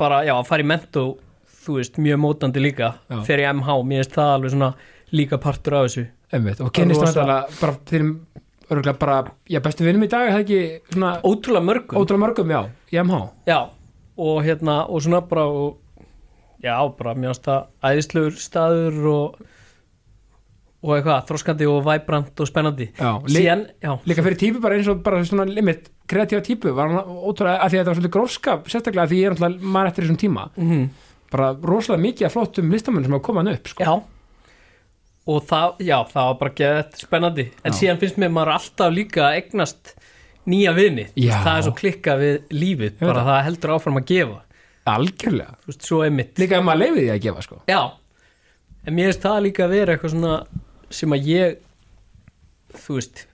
[0.00, 1.02] bara, já, að fara í mentó
[1.62, 4.70] þú veist, mjög mótandi líka í MH, mér finnst það alveg svona
[5.12, 8.10] líka partur af þessu einmitt, og kynnist Rosa- náttúrulega bara þeim,
[8.72, 9.18] örgulega bara,
[9.52, 10.60] já, bestu vinnum í dag er það ekki
[10.96, 12.62] svona ótrúlega mörgum ótrúlega mörgum, já,
[12.96, 13.20] í MH
[13.52, 13.58] já,
[14.18, 15.78] og hérna, og svona bara og,
[16.62, 19.42] já, bara finnst það æðislegur staður og
[20.82, 22.88] og eitthvað, þroskandi og væbrant og spennandi.
[22.98, 26.90] Já, síðan, já, líka fyrir típu bara eins og bara svona limit kreatífa típu var
[26.90, 29.72] hann ótrúlega að því að þetta var svolítið gróska sérstaklega að því ég er náttúrulega
[29.76, 30.48] maður eftir þessum tíma.
[30.58, 30.84] Mm
[31.32, 33.86] bara rosalega mikið af flottum listamönnum sem hafa komað hann upp sko.
[33.86, 33.94] já.
[35.32, 37.44] Og það, já, það var bara geðið spennandi.
[37.62, 37.76] En Já.
[37.78, 39.92] síðan finnst mér maður alltaf líka að eignast
[40.50, 40.72] nýja
[41.16, 41.36] Já.
[41.44, 43.28] það er svo klikka við lífið bara það.
[43.32, 44.38] það heldur áfram að gefa.
[44.92, 46.32] Algjörlega, þú veist, svo einmitt.
[46.42, 47.60] Líka ef maður leifið því að gefa sko.
[47.70, 47.80] já,
[48.86, 50.32] en mér finnst það líka að vera eitthvað svona
[50.90, 51.56] sem að ég
[52.82, 53.26] þú veist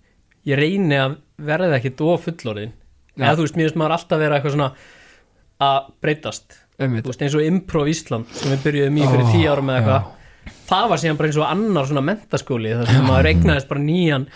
[0.49, 1.16] ég reyni að
[1.49, 2.73] verða ekkit of fullorðin
[3.18, 3.25] Já.
[3.25, 4.68] eða þú veist, mér finnst maður alltaf vera eitthvað svona
[5.68, 6.59] að breytast.
[6.79, 9.73] Einmitt, þú veist, eins og Improv Ísland sem við byrjuðum í fyrir Ó, tíu árum
[9.73, 10.53] eða eitthvað.
[10.68, 14.29] það var síðan bara eins og annar svona mentaskóli þar sem maður eignaðist bara nýjan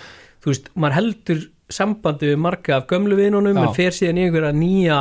[0.42, 3.64] þú veist, maður heldur sambandi við marga af gömlu vinunum Já.
[3.66, 5.00] en fer síðan í einhverja nýja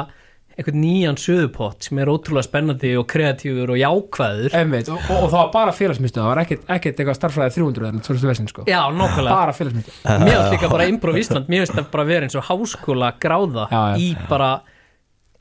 [0.51, 4.89] einhvern nýjan söðupott sem er ótrúlega spennandi og kreatífur og jákvæður einmitt.
[4.91, 8.01] Og, og, og það var bara félagsmyndstu það var ekkert, ekkert eitthvað starffræði 300 en
[8.03, 8.65] svo vesinn sko.
[8.67, 12.27] já, nákvæmlega bara félagsmyndstu mér finnst líka bara Improv Ísland mér finnst það bara vera
[12.27, 14.03] eins og háskóla gráða Já, já.
[14.03, 14.51] í bara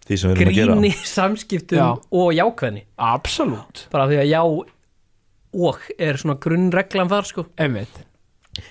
[0.06, 1.88] Því sem við erum að gera gríni samskiptum Já.
[2.22, 4.40] og jákvæðni absolutt, bara því að já
[5.50, 7.90] og er svona grunnreglan þar sko mér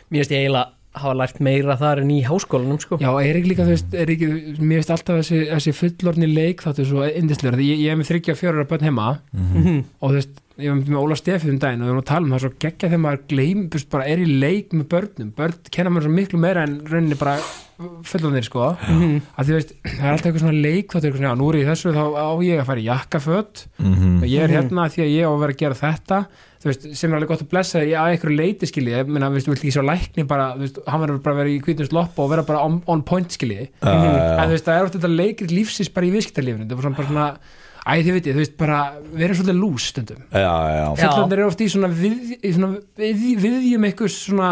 [0.09, 0.69] finnst ég eiginlega
[1.01, 2.97] hafa lært meira þar en í háskólanum sko.
[3.01, 6.61] Já, er ekki líka, þú veist, er ekki, mér veist alltaf þessi, þessi fullorni leik
[6.65, 9.83] þáttu svo indislegur, ég, ég er með þryggja fjórar bönn heima Mhm.
[10.01, 12.25] og þú veist, ég var með Óla Stefið um daginn og við erum að tala
[12.27, 15.31] um það svo geggja þegar maður gleym, þú veist, bara er í leik með börnum,
[15.39, 17.39] börn kenna maður svo miklu meira en rauninni bara
[17.79, 19.21] fullornir, sko, Mhm.
[19.39, 21.55] að því veist, það er alltaf eitthvað svona leik þáttu, eitthvað svona, já, nú er
[21.55, 24.17] ég í þessu, þá á ég að fara í jakkaföt Mhm.
[24.19, 24.55] og ég er Mhm.
[24.57, 26.27] hérna því að ég á að vera að gera þetta
[26.59, 29.29] þú veist, sem er alveg gott að blessa því að einhverju leiti skilji, ég meina,
[29.29, 31.49] þú veist, þú vilt ekki svo lækni bara, þú veist, hann verður bara að vera
[31.55, 34.43] í kvítnum slopp og vera bara on, on point skilji Já, já, já.
[34.43, 37.07] en þú veist, það er oft þetta leikir lífsins bara í viðskiptarlífinu, það svona bara
[37.07, 37.37] svona
[37.85, 38.79] æ, þið veitir, þú veist, bara
[39.13, 43.25] vera svolítið lús stundum, Já, já, fullandir eru oft í svona, við, í svona við,
[43.43, 44.51] viðjum eitthvað svona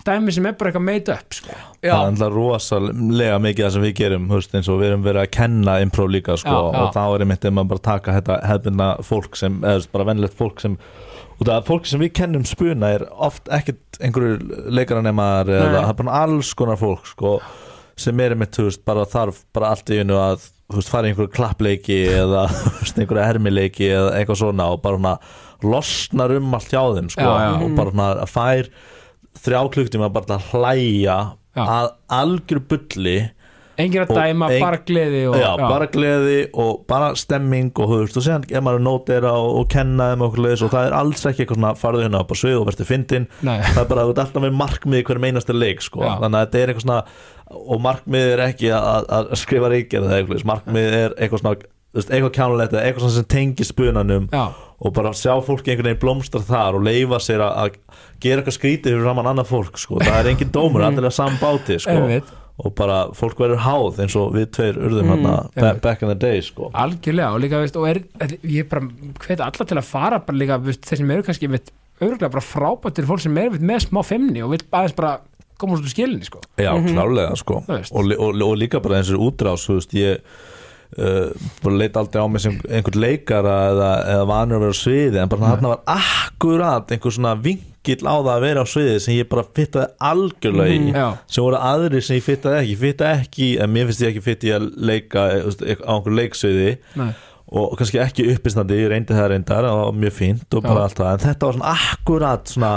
[0.00, 1.52] dæmi sem er bara eitthvað made up, sko.
[1.84, 5.02] Já, Það er alltaf rosalega mikið það sem við gerum veist, eins og við erum
[5.04, 6.80] verið að kenna improv líka sko, Já, já.
[6.80, 9.92] og þá er einmitt ef maður bara taka þetta hefðbundna fólk sem, eða þú veist,
[9.92, 10.78] bara venlegt fólk sem
[11.40, 15.98] og það fólk sem við kennum spuna er oft ekkert einhverju leikaranemar eða það er
[16.02, 17.34] bara alls konar fólk sko,
[18.00, 21.32] sem er einmitt, veist, bara þarf bara allt í einu að, veist, fara í einhverju
[21.34, 22.46] klappleiki eða,
[22.80, 25.14] veist, einhverju hermileiki eða eitthvað svona og bara hana
[25.66, 27.52] losnar um allt hjá þeim, sko Já, já.
[27.66, 28.70] og bara hana fær
[29.40, 31.18] þrjá klukktíma bara hlæja
[31.60, 33.18] að algjör bulli
[33.80, 37.98] engin að dæma, ein- bara gleði og, já, bara gleði og bara stemming og þú
[38.04, 40.86] veist, og séðan er maður að nótera og, og kenna þeim okkur leis og það
[40.90, 43.90] er alls ekki eitthvað svona farðu hérna upp á svið og verður fyndin það er
[43.94, 46.04] bara, þú ert alltaf með markmið í hverjum einasta leik sko.
[46.06, 46.14] Já.
[46.22, 47.02] þannig að þetta er eitthvað svona
[47.74, 51.56] og markmið er ekki að, að skrifa reykja eða eitthvað, markmið er eitthvað svona
[51.90, 54.44] eitthvað kjánulegt eða eitthvað sem tengir spunanum já,
[54.80, 57.74] og bara sjá fólki einhvern veginn blómstra þar og leifa sér að,
[58.22, 59.98] gera eitthvað skrítið fyrir saman annað fólk sko.
[59.98, 61.96] það er engin dómur, allir að sambáti sko.
[62.64, 65.82] Og bara fólk verður háð eins og við tveir urðum Mm, hérna back, einmitt.
[65.82, 66.70] back in the day sko.
[66.74, 68.00] algjörlega og líka, veist, og er,
[68.44, 68.84] ég bara
[69.24, 72.44] hveti alla til að fara bara líka, veist, þeir sem eru kannski veist, örgulega bara
[72.44, 75.18] frábættir fólk sem eru með smá femni og vil aðeins bara
[75.60, 77.58] koma út úr skilinni, sko já, klárlega sko.
[77.66, 77.92] Þú veist.
[77.92, 80.22] og, og, og líka bara eins og útrás þú veist, ég
[80.98, 81.30] uh,
[81.62, 85.22] bara leita aldrei á mig sem einhvern leikara eða, eða vanur að vera á sviði
[85.22, 89.16] en bara þarna var akkurat einhver svona vingill á það að vera á sviði sem
[89.16, 91.06] ég bara fittaði algjörlega í Já.
[91.30, 94.24] sem voru aðrir sem ég fittaði ekki ég fittaði ekki, en mér finnst ég ekki
[94.26, 97.10] fitt í að leika eh, veist, á einhver leiksviði Nei.
[97.50, 100.88] og kannski ekki uppistandi, ég reyndi það reyndar og mjög fínt og bara Já.
[100.88, 102.74] allt það en þetta var svona akkurat svona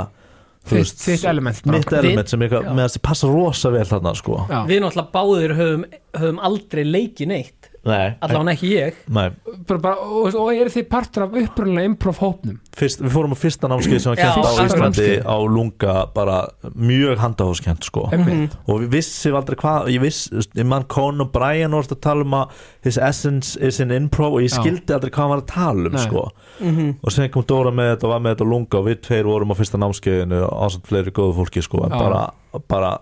[0.63, 2.61] þú Þitt, element mitt element sem ég Já.
[2.71, 4.37] með að passa rosa vel þarna sko.
[4.69, 5.83] Við náttúrulega báðir höfum,
[6.15, 8.99] höfum aldrei leikið neitt Nei, Allavega ekki ég.
[9.11, 9.25] Nei.
[9.67, 13.37] Bara, bara, og, og eru þið partur af upprunnilega improv hópnum Fyrst, við fórum á
[13.37, 16.37] fyrsta námskeið sem var kent á Íslandi á lunga bara
[16.79, 18.05] mjög handahóskent sko.
[18.15, 18.55] Einmitt.
[18.71, 22.37] og við vissum aldrei hvað ég viss, ég mann Conan O'Brien orðið að tala um
[22.39, 24.61] að his essence is in improv og ég Já.
[24.61, 26.27] skildi aldrei hvað hann var að tala um sko.
[26.63, 26.91] Mhm.
[27.03, 29.27] og sen kom Dóra með þetta og var með þetta á lunga og við tveir
[29.27, 31.83] vorum á fyrsta námskeiðinu ásand fleiri góðu fólki sko.
[31.91, 32.29] Bara,
[32.71, 32.93] bara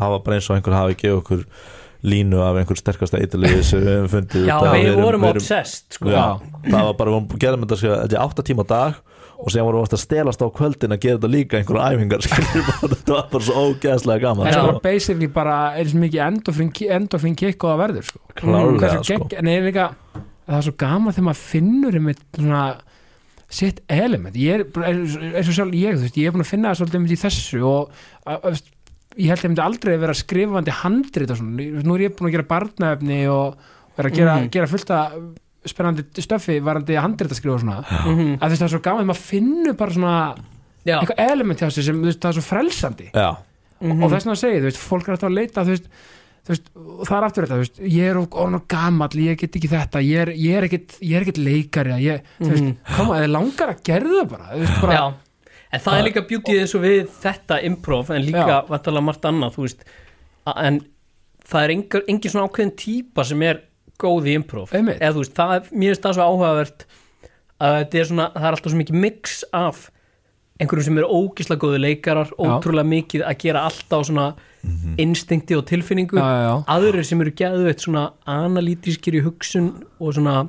[0.00, 1.44] hafa bara eins og einhver hafi gefið okkur
[2.02, 5.96] línu af einhver sterkasta eitthuliði sem við hefum fundið Já, við erum- vorum erum- obsessed
[5.98, 6.08] sko.
[6.10, 6.24] Já,
[6.70, 8.94] það var bara, við gerðum þetta sko, þetta er átta tíma á dag
[9.40, 13.14] og sem vorum við að stelast á kvöldin að gera þetta líka einhverja æfingar þetta
[13.14, 14.66] var bara svo ógeðslega gaman Það er Já.
[14.70, 18.20] bara basically bara eins mikið endorfin, endorfin kick og það verður sko.
[18.40, 19.86] klárlega sko en er líka
[20.50, 22.64] það er svo gaman þegar maður finnur einmitt svona
[23.50, 26.70] sitt element ég er, eins og sjálf ég, þú veist, ég er búin að finna
[26.70, 27.88] það svolítið einmitt í þessu og
[28.28, 28.60] að, að,
[29.18, 32.30] ég held að ég myndi aldrei vera skrifandi handrit og svona, nú er ég búin
[32.30, 33.56] að gera barnaefni og
[33.96, 34.50] vera að gera, Mhm.
[34.50, 35.12] gera fullt af
[35.66, 38.38] spennandi stöfi varandi handrit að skrifa og svona Mhm.
[38.38, 40.36] að þú veist það er svo gaman þegar maður finnur bara svona
[40.86, 43.36] Já, eitthvað element hjá sig sem veist, það er svo frelsandi Já,
[43.80, 44.02] Mhm.
[44.04, 45.88] og þess vegna að segja, þú veist, fólk er alltaf að leita þú veist,
[46.40, 49.52] þú veist, og það er aftur þetta þú veist, ég er orðin gamall, ég get
[49.56, 52.76] ekki þetta ég er, ég er ekkit, ég er ekkit leikari ég, þú veist, Mhm.
[52.96, 55.12] koma, eða langar að gerðu það bara, þú veist, bara Já,
[55.70, 58.58] en það er líka beautyð eins og við þetta improv en líka Já.
[58.68, 59.84] vantarlega margt annað þú veist,
[60.54, 60.80] en
[61.50, 63.62] það er engin, engin svona ákveðin típa sem er
[64.00, 64.74] góð í improv.
[64.74, 66.84] Eða þú veist, það er, mér finnst það svo áhugavert
[67.60, 69.88] að þetta er svona, það er alltaf svo mikið mix af
[70.60, 74.26] einhverjum sem eru ógislega góði leikarar, ótrúlega mikið að gera alltaf svona
[75.00, 76.20] instinkti og tilfinningu.
[76.20, 80.42] Aðrir sem eru geðveitt svona analítískir í hugsun og svona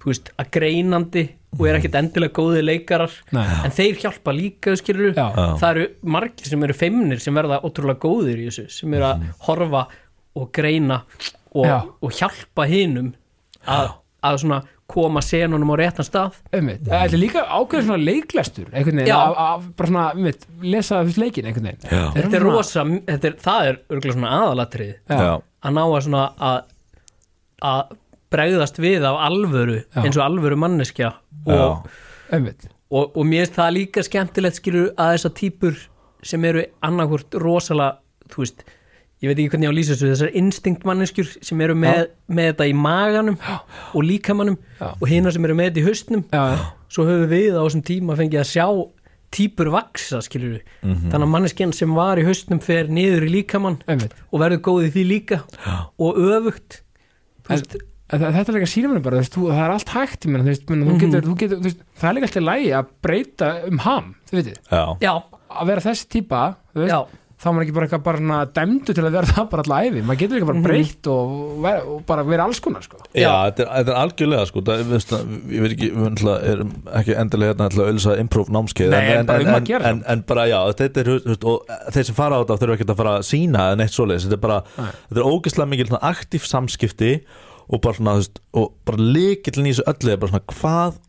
[0.00, 1.24] þú veist, að greinandi
[1.58, 3.46] og er ekkert endilega góði leikarar Nei.
[3.66, 5.26] en þeir hjálpa líka, skilur Já.
[5.60, 5.86] Það eru
[6.16, 9.86] margir sem eru feimnir sem verða ótrúlega góðir í þessu sem eru að horfa
[10.38, 11.00] og greina
[11.50, 11.78] og, Já.
[11.82, 13.10] og hjálpa hinum
[13.66, 13.96] að,
[14.30, 14.60] að svona
[14.90, 19.18] koma senunum á réttan stað einmitt, þetta er líka ákveðin svona leiklestur einhvern veginn, Já.
[19.18, 22.04] af, af, bara svona, einmitt, lesa þú veist leikin einhvern veginn Já.
[22.16, 25.18] Þetta er rosa, þetta er, það er örgulega svona aðalatrið Já.
[25.20, 25.32] já,
[25.66, 26.60] að ná að svona að,
[27.70, 27.96] að
[28.30, 30.02] bregðast við af alvöru Já.
[30.04, 31.12] eins og alvöru manneskja
[31.46, 31.86] og,
[32.90, 35.80] og, og mér finnst það líka skemmtilegt skilur að þessar típur
[36.22, 37.98] sem eru annarkvort rosalega
[38.30, 38.62] þú veist,
[39.22, 42.50] ég veit ekki hvernig ég á að lýsa þessu þessar instinktmanneskjur sem eru með, með
[42.52, 43.36] þetta í maganum
[43.94, 44.88] og líkamannum Já.
[45.00, 47.84] og hina sem eru með þetta í haustnum já, já, svo höfum við á þessum
[47.90, 48.66] tíma fengið að sjá
[49.30, 51.10] típur vaksa skilur við Mhm.
[51.12, 54.14] þannig að manneskjan sem var í haustnum fer niður í líkamann einmitt.
[54.32, 55.38] og verður góð í því líka
[56.00, 56.80] og öfugt.
[57.50, 57.62] En-
[58.10, 60.76] þetta er líka sína mér bara, þú veist, þú, það er allt hægt menn, þú
[60.90, 60.98] Mhm.
[61.04, 64.40] getur, þú getur, þú veist, það er líka alltaf lægi að breyta um ham, þú
[64.40, 65.14] veitir já, já,
[65.50, 66.44] að vera þessi típa,
[66.74, 67.00] þú veist já,
[67.40, 70.00] þá er maður ekki bara eitthvað bara dæmdu til að vera það bara alltaf æfi,
[70.04, 70.66] maður getur ekki bara Mhm.
[70.66, 72.96] breytt og, vera, og bara vera alls konar sko.
[73.14, 75.10] Já, þetta er, þetta er algjörlega sko það, við, veist,
[75.48, 79.38] ég veit ekki, við erum ekki endilega hérna að ölsa improv námskeið Nei, en, bara
[79.40, 81.64] en, um að en, gera en, en bara já, þetta er veist, og
[81.96, 84.36] þeir sem fara á þetta þurfa ekki að fara að sína en eitt svoleiðis, þetta
[84.36, 84.90] er bara, Nei.
[85.08, 87.12] þetta er ógeðslega mikil svona aktíf samskipti
[87.70, 91.00] og bara svona, þú veist, og bara líkillin í þessu öllu er bara svona, hvað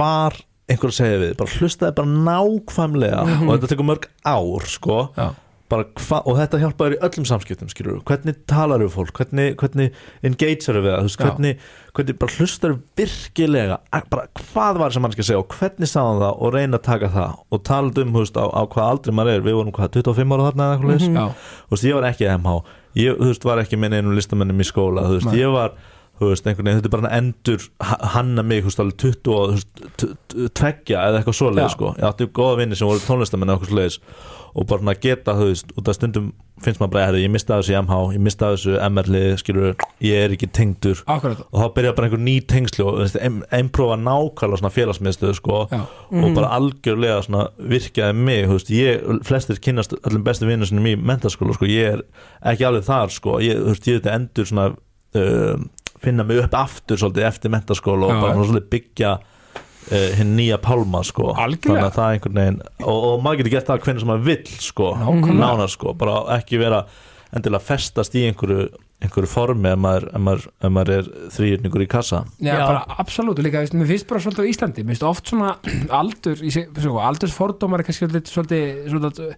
[0.00, 5.00] var einhver að segja við, bara hlustaði bara nákvæmlega og þetta tekur mörg ár sko,
[5.18, 5.26] Já.
[5.74, 9.10] hva, og þetta hjálpa þér í öllum samskiptum skilur, hvernig talar við fólk?
[9.18, 9.90] Hvernig, hvernig
[10.24, 11.16] engagear við það?
[11.20, 11.66] Hvernig,
[11.98, 16.12] hvernig bara hlustar virkilega, að- bara hvað var sem mann skal segja og hvernig sagði
[16.12, 17.34] hann það og reyna að taka það?
[17.50, 19.44] Og tala um veist, á, á hvað aldrei maður er.
[19.48, 21.34] Við vorum hvað, 25 ára þarna eða eitthvað mm
[21.74, 22.54] veist, ég var ekki MH
[22.94, 25.34] ég, veist, var ekki með einum listamennum í skóla Nei.
[25.40, 25.74] ég var
[26.18, 28.96] þú veist, einhvern veginn, þetta er bara að endur ha- hanna mig, þú veist, alveg
[29.02, 33.58] 20 og tveggja eða eitthvað svoleið sko, ég átti góða vinni sem voru tónlistamenn eða
[33.58, 34.00] eitthvað svoleiðis
[34.54, 36.28] og bara svona geta, þú veist, út af stundum
[36.62, 39.72] finnst maður bara, ég misti af þessu í MH ég misti af þessu MR-lið, skilur
[40.06, 41.00] ég er ekki tengdur.
[41.10, 41.40] Akkurat.
[41.50, 43.00] Og þá byrja bara einhver ný tengsli og
[43.58, 45.58] einprófa nákvæmlega svona félagsmiðstöðu sko.
[45.74, 45.80] Já,
[46.14, 50.86] og bara algjörlega svona virkjaði mig, þú veist, ég, flestir kynnast öllum bestu vinnur sinum
[50.86, 52.04] í mentaskóla sko, ég er
[52.52, 53.40] ekki alveg þar sko.
[53.42, 54.68] Ég, þú veist, ég þetta endur svona
[55.18, 55.66] uh,
[56.04, 60.60] finna mig upp aftur svolítið eftir mentaskóla og bara svona svolítið byggja uh, hinn nýja
[60.64, 61.64] pálma sko Algjörlega.
[61.64, 64.26] þannig að það er einhvern veginn og, og maður getur gert það hvernig sem maður
[64.30, 65.40] vill sko Nákvæmlega.
[65.42, 66.84] nánar sko, bara ekki vera
[67.34, 68.68] endilega festast í einhverju
[69.04, 72.60] einhverju formi ef maður, ef maður, ef maður er þrýjörningur í kassa Já, Já.
[72.62, 75.50] bara absolutt, og líka, veist, mér finnst bara svolítið á Íslandi, mér finnst oft svona
[76.00, 79.34] aldur, í sig- svo, aldursfordómar er kannski svolítið, svolítið, svolítið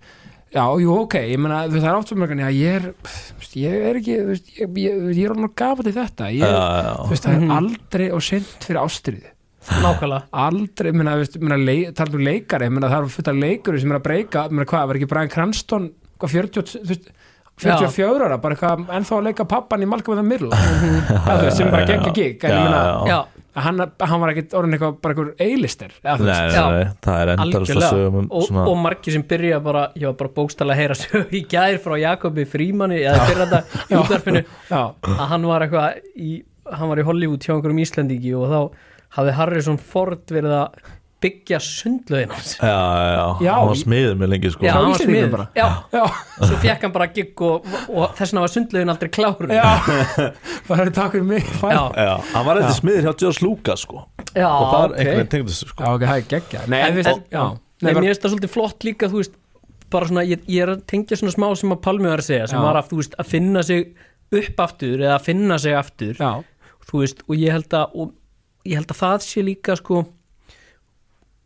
[0.55, 3.87] já, jú, ok, ég meina, þú veist, það er já, ég er, þú veist, ég
[3.91, 7.09] er ekki, þú veist, ég, ég, ég er alveg gafa til þetta, ég, Já, þú
[7.11, 7.57] veist, það er Mhm.
[7.59, 9.27] aldrei og sent fyrir ástriðu,
[9.67, 10.23] nákvæmlega.
[10.33, 13.15] Aldrei, ég meina, þú veist, ég meina, leik, talað um leikari, ég meina, það er
[13.17, 16.31] fullt af leikur sem er að breyka, ég meina, hvað, var ekki Brian Cranston, hvað,
[16.31, 17.11] 40, þú veist,
[17.57, 20.51] 44 ára, bara eitthvað ennþá að leika pappan í Malcolm in the Middle?
[21.27, 23.19] Það, sem bara gegn gig en ég meina, já,
[23.57, 26.91] hann, hann var ekkit orðin eitthvað bara eitthvað eilister eða, þú Nei, veist, nei, nei,
[27.07, 30.19] það er endalast að sögum um og, svona og margir sem byrja bara ég var
[30.21, 34.43] bara bókstælega að heyra sög í gær frá Jakobi Frímanni eða fyrir þetta í útvarpinu
[34.45, 34.83] já,
[35.15, 36.35] að hann var eitthvað í,
[36.73, 38.61] hann var í Hollywood hjá einhverjum Íslendingi og þá
[39.17, 40.93] hafði Harrison Ford verið að
[41.25, 44.67] byggja sundlaugin hans Já, já, já, hann var smiður með lengi sko.
[44.67, 45.47] Já, hann var smiður bara.
[45.57, 46.03] Já, já,
[46.43, 49.49] svo fekk hann bara gigg og, og þess vegna var sundlaugin aldrei klár.
[49.57, 49.65] Já.
[50.69, 51.73] Bara er takk fyrir mig fæn.
[51.73, 54.03] já, Já, hann var eitthvað smiður hjá George Lucas sko.
[54.37, 55.85] Já og það er einhvern veginn tengd þessu sko.
[55.87, 58.35] Já, ok, það er geggja Nei, En- en, en- já, Nei, Nei, mér finnst það
[58.35, 59.39] svolítið flott líka þú veist,
[59.93, 62.47] bara svona, ég, ég er að tengja svona smá sem að Palmi var að segja,
[62.51, 62.65] sem Já.
[62.67, 63.83] var að, þú veist, að finna sig
[64.37, 66.21] upp aftur eða að finna sig aftur.
[66.91, 68.15] Þú veist, og ég held að og
[68.67, 70.01] ég held að það sé líka sko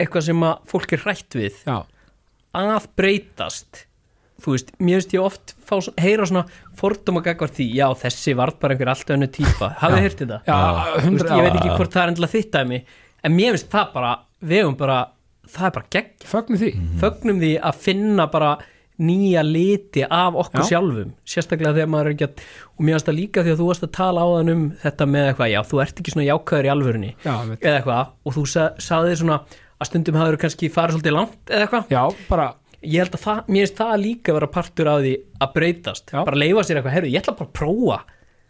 [0.00, 1.76] eitthvað sem að fólk er hrætt við já,
[2.56, 3.84] að breytast.
[4.40, 6.46] Þú veist, mér finnst ég oft fá, heyra svona
[6.80, 10.40] fordóma gagvar því, já þessi varð bara einhver allt önnu típa, hafið heyrt þetta?
[10.48, 12.82] já, veist, hundra ég veit ekki hvort það er endilega þitt dæmi
[13.20, 14.98] en mér finnst það bara, við höfum bara
[15.50, 16.70] það er bara gegn, fögnu því.
[17.02, 18.52] Fögnum því að finna bara
[19.00, 20.68] nýja liti af okkur Já.
[20.74, 22.42] sjálfum sérstaklega þegar maður er ekki að
[22.76, 25.06] og mér finnst það líka því að þú varst að tala á þann um þetta
[25.08, 27.62] með eitthvað, já, þú ert ekki svona jákvæður í alvörunni já, veit.
[27.64, 29.38] eða eitthvað, og þú sa, saði svona
[29.80, 32.46] að stundum hafður kannski farið svolítið langt eða eitthvað, já, bara
[32.80, 36.06] ég held að það, mér finnst það líka vera partur af því að breytast.
[36.12, 36.20] Já.
[36.28, 37.98] bara leifa sér eitthvað, herru, ég ætla bara að prófa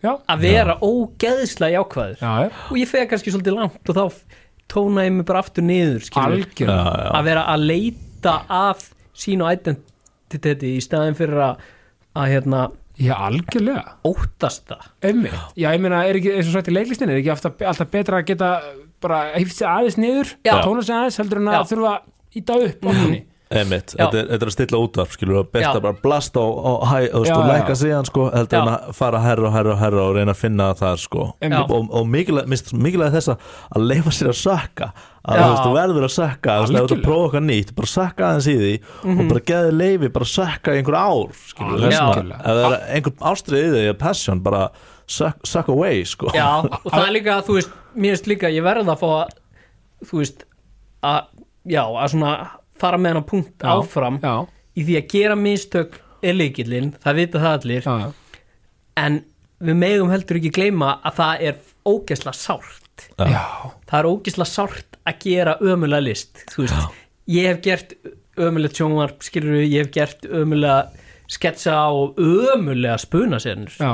[0.00, 2.20] já, að vera ógeðslega jákvæður.
[2.22, 4.04] Já, já, og ég fega kannski svolítið langt og þá
[4.70, 8.84] tóna ég mig bara aftur niður skilur, algjör Já, já, að vera að leita að
[9.20, 11.64] sínu identiteti í staðin fyrir að,
[12.22, 12.60] að hérna,
[13.00, 13.82] já, algjörlega.
[14.06, 14.86] óttast það.
[15.10, 15.40] Einmitt.
[15.58, 18.22] Já, ég meina, er ekki, eins og sagt í leiklistinni, er ekki alltaf, alltaf betra
[18.22, 18.52] að geta
[19.02, 20.54] bara hýft sig aðeins niður, Já.
[20.64, 23.18] tóna sig aðeins heldur en að þurfa að íta upp mm
[23.50, 24.04] Einmitt, Já.
[24.04, 26.72] þetta er, þetta er að stilla útvarp skilur og best að bara blasta á, á
[26.86, 29.80] hæ, þú veist, og læka síðan sko, heldur en að fara herra og herra og
[29.80, 31.24] herra og reyna að finna það sko.
[31.42, 31.72] Einmitt.
[31.74, 35.42] og, og mikilvæg, þess að að leifa sér að sakka að Já.
[35.42, 37.92] þú veist, þú verður að sakka þú veist, ef þú að prófa eitthvað nýtt, bara
[37.96, 38.72] sakka aðeins í því
[39.16, 42.78] og bara geði leifi, bara sakka í einhver ár skilur, þess að ef það er
[43.00, 44.62] einhver ástriðið í því, passion, bara
[45.10, 46.30] suck, suck away sko.
[46.36, 49.34] Já, og það er líka, þú veist, mér finnst líka ég verða að fá að,
[50.10, 50.44] þú veist
[51.06, 51.32] að,
[51.74, 52.34] já, að svona
[52.80, 53.72] fara með hann punkt Já.
[53.74, 54.34] áfram Já,
[54.80, 57.88] í því að gera mistök er leikillinn, það vita það allir.
[57.88, 58.46] Já, já,
[59.00, 59.18] en
[59.60, 63.06] við megum heldur ekki gleyma að það er ógesla sárt.
[63.20, 63.44] Já,
[63.88, 66.98] það er ógesla sárt að gera ömulega list, þú veist.
[67.30, 67.94] Ég hef gert
[68.40, 70.90] ömulegt sjónvarp skilur við, ég hef gert ömulega
[71.30, 73.90] sketsa og ömulega spunasernur já,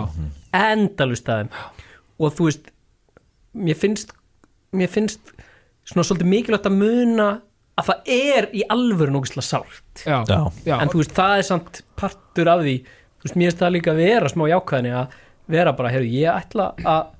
[0.54, 1.48] endalust aðeim
[2.18, 2.70] og þú veist
[3.56, 4.12] mér finnst
[4.76, 5.32] mér finnst
[5.86, 7.28] svona svolítið mikilvægt að muna
[7.76, 10.04] að það er í alvöru nógislega sárt.
[10.06, 10.22] Já,
[10.64, 10.78] Já.
[10.80, 13.92] en þú veist það er samt partur af því þú veist mér finnst það líka
[13.92, 17.12] að vera smá jákvæðni að vera bara, heyrðu, ég ætla að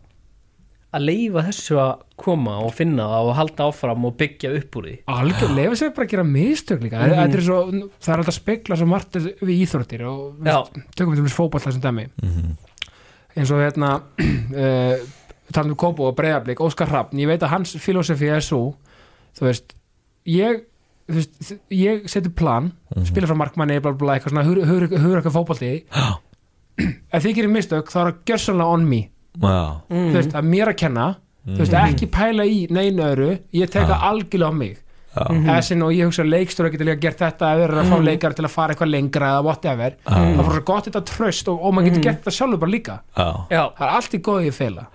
[0.97, 4.87] að leifa þessu að koma og finna það og halda áfram og byggja upp úr
[4.87, 4.95] því.
[5.13, 7.17] Algjör, lefa sér bara að gera mistök líka, Mhm.
[7.21, 7.59] þetta er svo
[8.01, 11.61] það er alltaf að spegla svo margt við íþróttir og veist, tökum við til fótball
[11.61, 12.07] þessum dæmi
[13.37, 14.95] eins og hérna uh,
[15.55, 18.77] talum við Kópo og Breiðablík, Óskar Hrafn ég veit að hans filosofi er svo
[19.37, 19.77] þú veist,
[20.31, 20.63] ég
[21.07, 22.73] þú veist, ég seti plan
[23.07, 26.09] spila frá markmanni, bla bla bla, eitthvað svona hugur, eitthvað fótballti Já.
[27.13, 29.03] ef þið gerir mistök, þá er það gjörsanlega on me.
[29.37, 29.61] Já.
[29.93, 31.07] þú veist, er mér að kenna
[31.47, 34.83] þú veist, ekki pæla í neinu öðru ég teka algjörlega á mig
[35.17, 37.97] Eða sinni og ég hugsa að leikstóra getur líka gert þetta þeir eru að fá
[38.11, 41.63] leikar til að fara eitthvað lengra eða whatever, það var svo gott þetta tröst og,
[41.63, 42.99] og maður getur gert þetta sjálfur bara líka.
[43.17, 43.29] Já.
[43.51, 44.87] já, það er allt í góði að feila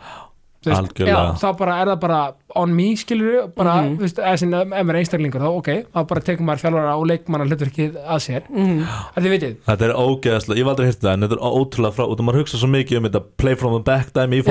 [0.69, 1.33] veist, Algjörlega.
[1.41, 3.97] þá bara er það bara on me skilur bara, Mhm.
[3.97, 6.97] þú veist, eða sinni ef maður er einstaklingur þá ok, þá bara tekur maður þjálfara
[6.99, 11.01] og leikmannar hlutverkið að sér að þið vitið, Þetta er ógeðslega, ég var aldrei hýrt
[11.01, 13.55] það en þetta er ótrúlega frá, út af maður hugsa svo mikið um þetta play
[13.55, 14.43] from the back dæmi í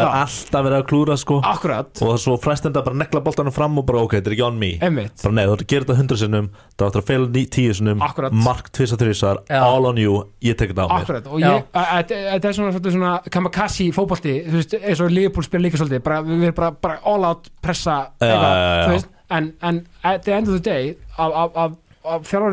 [0.00, 0.12] er já.
[0.24, 3.76] alltaf verið að klúra sko akkurat og það er svo fræstenda bara negla boltanum fram
[3.78, 5.96] og bara ok, þetta er ekki on me bara nei, þú ætti að gera þetta
[6.00, 6.48] hundra sinnum
[6.78, 8.32] það ætti að feila tíu sinnum Akkurat.
[8.32, 9.60] mark tvisa þrísar, Já.
[9.62, 11.64] all on you ég tek þetta á mér og Já.
[11.74, 13.20] að- að- þetta er svona, svona, svona
[15.50, 18.84] spila líka svolítið, bara, við erum bara, bara all out pressa, Já, eitthvað, já, já.
[18.86, 19.80] þú veist en, en
[20.10, 21.80] at the end of the day af,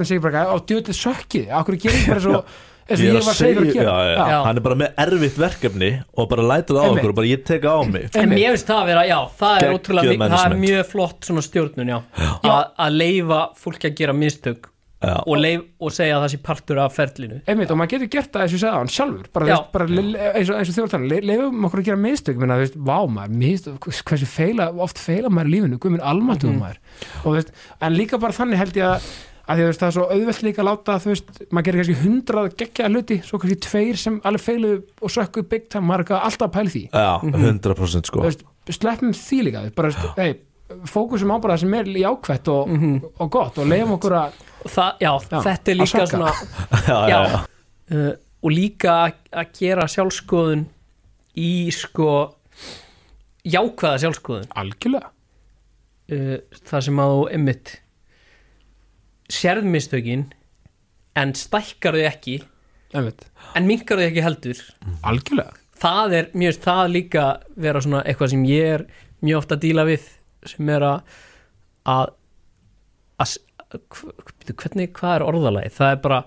[0.08, 2.42] segir bara, á djöðlega sökkið, af hverju gerir bara svo
[2.88, 4.38] eins og Ég ég var segja að já, gera já, Já.
[4.46, 7.02] Hann er bara með erfitt verkefni og bara lætur það á Einmitt.
[7.02, 9.58] okkur og bara ég teka á mig En mér finnst það að vera, já, það
[9.66, 12.00] er ótrúlega það er mjög flott svona stjórnun, já,
[12.48, 14.77] að að leifa fólki að gera mistök Já.
[14.98, 17.36] Og, leif, og segja að það sé partur af ferlinu.
[17.46, 19.28] Einmitt, og maður getur gert það eins og sagði á hann sjálfur.
[19.38, 22.42] Bara, veist, bara eins og, eins og þjóðartann le, leifum okkur að gera mistök.
[22.42, 26.64] Menna, veist, vá maður, mistök, hversu feila oft feila maður í lífinu, guðminn almatugum Mhm.
[26.66, 26.78] maður.
[27.26, 29.10] Og, veist, en líka bara þannig held ég að
[29.48, 32.02] að því að það er svo auðvelt líka að láta þú veist, maður gerir kannski
[32.04, 35.10] hundrað geggja hluti svo kannski tveir sem alveg feiluðu og
[35.72, 36.82] time, maður er eitthvað alltaf í því.
[36.92, 38.20] Já, 100% sko.
[38.20, 38.44] Þú veist,
[38.76, 40.34] sleppum því líka bara, veist, hey,
[40.92, 42.72] fókusum á bara það sem er jákvætt og,
[43.24, 44.40] og gott og leiðum okkur að
[45.00, 46.40] já, Já, þetta er líka svona Já,
[46.92, 47.38] já, já, já,
[47.96, 48.10] uh,
[48.44, 48.96] og líka
[49.32, 50.66] að- gera sjálfskoðun
[51.38, 52.10] í sko
[53.48, 55.12] jákvæða sjálfskoðun algjörlega.
[56.12, 56.38] Uh,
[56.68, 57.74] það sem að þú emmitt
[59.38, 60.28] sérðmistökin
[61.18, 62.38] en stækkar þau ekki
[62.96, 63.26] einmitt,
[63.58, 64.62] en minkar þau ekki heldur.
[65.08, 65.56] Algjörlega.
[65.78, 67.26] Það er, finnst það líka
[67.60, 68.86] vera svona eitthvað sem ég er
[69.26, 70.06] mjög ofta að díla við
[70.46, 71.02] sem er að
[71.88, 72.10] að,
[73.24, 73.36] að
[73.78, 76.20] hv- hvernig, hvað er orðalagi það er bara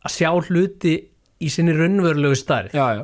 [0.00, 0.94] að sjá hluti
[1.40, 2.74] í sinni raunverulegu stærð.
[2.76, 3.02] Já, já,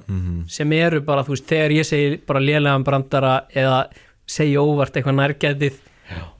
[0.52, 3.78] sem eru bara, þú veist, þegar ég segi bara lélegan brandara eða
[4.28, 5.78] segi óvart eitthvað nærgætið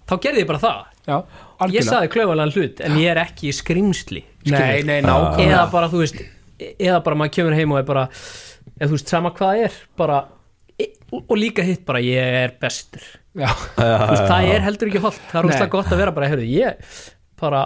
[0.06, 0.82] þá gerði ég bara það.
[1.06, 1.16] Já,
[1.72, 6.02] ég saði klaufalega hlut en ég er ekki skrimsli nei, nei, eða nákvæmlega bara, þú
[6.02, 6.20] veist
[6.78, 8.04] eða bara maður kemur heim og er bara
[8.76, 10.36] eða þú veist, sama hvað er bara, e-
[10.85, 13.05] og, líka hitt bara, ég er bestur.
[13.37, 16.95] Já, það er heldur ekki holdt, það er úrslega gott að vera bara, heyrðu, ég
[17.41, 17.64] bara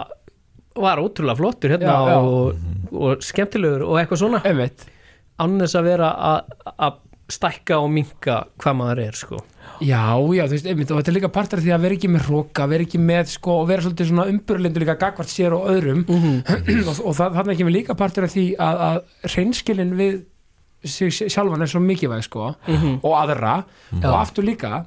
[0.81, 2.17] var ótrúlega flottur hérna Já, já.
[2.23, 4.41] Og, og skemmtilegur og eitthvað svona.
[5.41, 6.99] Þess að vera að- að
[7.31, 9.37] stækka og minka hvað maður er sko.
[9.81, 10.01] Já,
[10.35, 12.25] já, þú veist, einmitt, og þetta er líka partur af því að vera ekki með
[12.27, 16.03] hróka, vera ekki með, sko, og vera svolítið svona umburlindu líka gagvart sér og öðrum.
[16.91, 20.19] Og, og það, þarna kemur líka partur af því að, að reynskilin við
[20.85, 22.55] sig sjálfan er svo mikilvæg, sko,
[23.03, 23.63] og aðra,
[24.01, 24.85] og aftur líka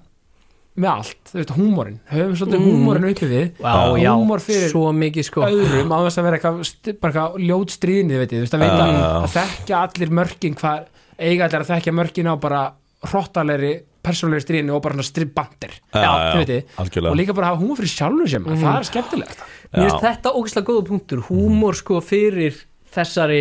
[0.75, 2.65] með allt, þú veist, húmórin, höfum svolítið mm.
[2.67, 5.45] húmórin uppi við, Já, já, húmór fyrir svo mikið sko.
[5.47, 6.63] öðrum á þess að vera eitthvað,
[6.99, 9.13] bara eitthvað ljót stríðinni, veit þú veist, að veita Já, já, já.
[9.23, 10.89] að þekkja allir mörkin hvað,
[11.19, 12.63] eiga allir að þekkja mörkin á bara
[13.07, 13.73] hrottalegri
[14.05, 17.11] persónulegri stríðinni og bara svona stríðbandir Já, já, þú veit ég, algjörlega.
[17.15, 18.59] og líka bara hafa húmor fyrir sjálfur sem Mhm.
[18.67, 19.39] það er skemmtilegt
[19.75, 20.07] Mér finnst Já.
[20.11, 22.59] þetta ógeðslega góða punktur húmor sko fyrir
[22.95, 23.41] þessari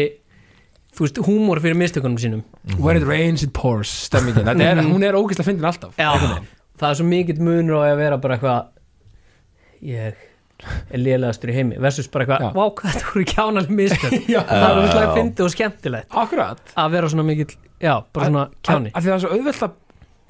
[0.93, 2.43] þú veist, húmor fyrir mistökunum sínum.
[2.79, 4.45] Where it rains it pours, stemmingin.
[4.49, 5.97] Þetta er, hún er ógeðslega fyndin alltaf.
[5.97, 6.11] Já,
[6.79, 8.69] það er svo mikill munur á að vera bara eitthvað
[9.83, 10.13] ég
[10.93, 14.17] er lélegastur í heimi versus bara eitthvað, vá hvað þetta voru kjánaleg mistök.
[14.29, 16.61] Það er úrslega fyndið og skemmtilegt Akkurat.
[16.79, 18.93] að vera svona mikill, já, bara svona kjáni.
[18.93, 19.79] Af því það er svo auðvelt að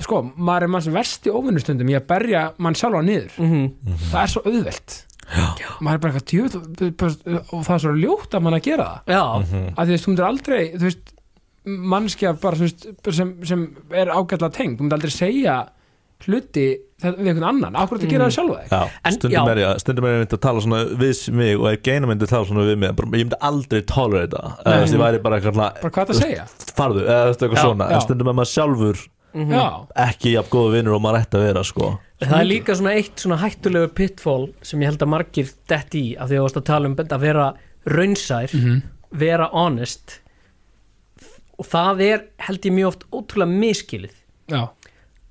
[0.03, 3.36] sko, maður er manns versti óvinnustundum í að berja mann sjálfa niður.
[3.38, 4.97] Mm það er svo auðvelt
[5.30, 5.69] Já.
[5.80, 6.55] maður er bara eitthvað djöð
[7.53, 9.13] og það er svo ljótt að mann að gera það.
[9.15, 11.13] Já, að því þú veist, þú myndir aldrei þú veist,
[11.93, 13.63] mannskja bara veist, sem, sem
[13.95, 15.55] er ágætlega tengd þú myndir aldrei segja
[16.24, 16.65] hluti
[17.03, 20.05] þetta við einhvern annan, þetta að gera það sjálfa Já, En- stundum er ég stundum
[20.07, 22.67] er ég myndi að tala svona við mig og ef geina myndi að tala svona
[22.69, 23.82] við mig bara, ég myndi aldrei
[24.63, 26.45] þú veist, ég væri bara eitthvað svona, bara hvað það segja?
[26.80, 27.89] farðu eða eitthvað svona.
[27.97, 29.03] En stundum er maður sjálfur
[29.34, 29.67] já,
[30.05, 31.93] ekki jafn góða vinnur og maður ætti að vera sko.
[32.23, 36.03] Það er líka svona eitt svona hættulegu pitfall sem ég held að margir dett í
[36.15, 37.47] af því að þú varst að tala um að vera
[37.93, 38.53] raunsær
[39.23, 40.19] vera honest.
[41.59, 44.15] Og það er held ég mjög oft ótrúlega miskilið
[44.53, 44.63] já,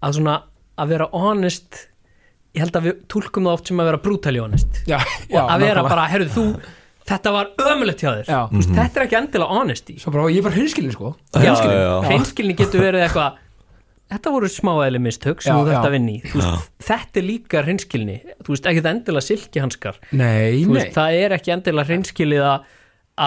[0.02, 0.36] að svona
[0.82, 1.80] að vera honest
[2.52, 4.82] ég held að við túlkum það oft sem að vera brutally honest.
[4.86, 4.98] Já,
[5.32, 5.88] já að vera nákvæmlega.
[5.88, 6.46] bara, herru þú
[7.08, 8.28] þetta var ömulegt hjá þér.
[8.28, 11.14] Þú veist, þetta er ekki endilega honesty svo bara, ég er bara hinskilin sko.
[11.34, 11.54] Já.
[12.06, 13.40] hreinskilni getur verið eitthvað
[14.12, 16.22] þetta voru smáæðli mistök sem Já, þú þetta vinni í.
[16.28, 18.16] Þú veist, þetta er líka hreinskilni.
[18.42, 19.98] Þú veist, ekki endilega silkihanskar.
[20.12, 22.66] Nei, Þú nei, veist, það er ekki endilega hreinskilið að,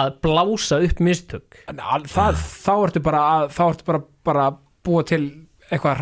[0.02, 1.58] að blása upp mistök.
[1.66, 4.46] Það, þá ertu bara að, þá ertu bara, bara
[4.86, 5.22] búa til
[5.70, 5.96] eitthvað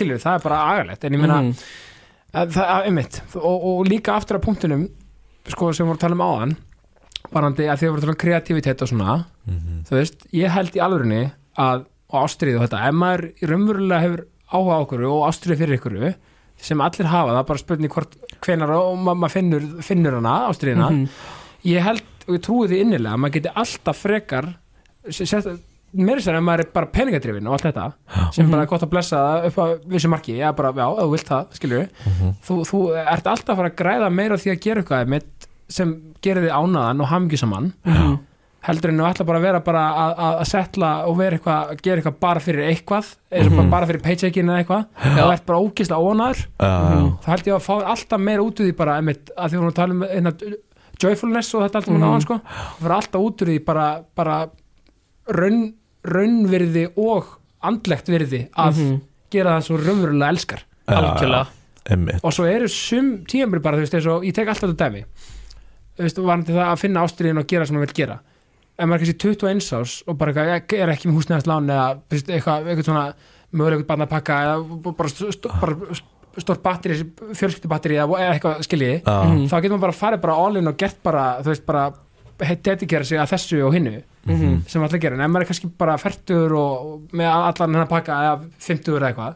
[0.00, 1.04] skiljur, það er bara agalegt.
[1.06, 1.54] En ég meina, Mhm.
[2.34, 3.20] að, það er einmitt.
[3.38, 4.88] Og, og líka aftur að punktunum
[5.50, 6.56] sko, sem við vorum að tala um áðan
[7.30, 9.14] varandi að því að voru að tala um kreativitet og svona
[9.86, 11.22] þú veist, ég held í alvörunni
[11.58, 12.82] að, og ástriði og þetta.
[12.88, 16.14] Ef maður raunverulega hefur áhuga á okkur og ástriði fyrir ykkur
[16.60, 20.34] sem allir hafa, það er bara spurning hvort hvenar og ma- maður finnur, finnur hana
[20.50, 21.08] ástriðina Mhm.
[21.64, 24.54] ég held og ég trúi því innilega að maður geti alltaf frekar
[25.10, 25.46] sett,
[25.96, 28.90] meiri sér að maður er bara peningadrifin og allt þetta sem bara er gott að
[28.90, 31.88] blessa það upp á vissu marki, já bara, já, þú vilt það skilur
[32.44, 35.22] þú, þú ert alltaf að fara að græða meira því að gera eitthvað
[35.70, 38.18] sem gerir þið ánaðan og hamingjusamann Mhm.
[38.66, 41.70] Heldur en þú ætla bara að vera bara að, að, að setla og vera eitthvað,
[41.72, 43.06] að gera eitthvað bara fyrir eitthvað?
[43.32, 44.84] Eða mm bara, bara fyrir paycheckin eða eitthvað?
[45.24, 46.72] Og ert bara ógislega ónaður Já,
[47.24, 49.72] þá held ég að fá alltaf meira út úr því bara einmitt, að því hún
[49.80, 50.32] tala um einna,
[51.00, 52.02] joyfulness og þetta allt um Mhm.
[52.04, 52.40] náðan sko.
[52.44, 54.36] Það fyrir alltaf út úr því bara, bara
[55.32, 55.62] raun,
[56.04, 57.24] raunvirði og
[57.64, 59.00] andlegt virði að Mhm.
[59.30, 60.60] gera það svo raunverulega elskar.
[60.88, 61.46] Algjörlega.
[61.90, 62.20] Einmitt.
[62.22, 65.04] og svo eru sum tímabri bara, þú veist, eins og ég tek alltaf þetta dæmi.
[65.96, 68.18] Þú veist, varandi það að finna ástriðin og gera sem maður vil gera
[68.80, 72.88] ef maður er kannski 21 árs og bara er ekki með húsnæðaslán eða eitthvað, eitthvað
[72.88, 73.04] svona
[73.52, 75.76] mögulega barn að pakka eða bara, st bara
[76.40, 76.94] stórt batteri,
[77.34, 79.16] fjölskyldubatteri eða eða eitthvað skiljiði, Já.
[79.26, 79.48] Mhm.
[79.50, 81.88] þá getur maður bara farið bara all in og gert bara, þú veist, bara
[82.40, 84.68] dedikera sig að þessu og hinnu Mhm.
[84.68, 87.88] sem allir gera, en ef maður er kannski bara færtur og, og með allan hennar
[87.88, 89.34] pakka eða 50 eða eitthvað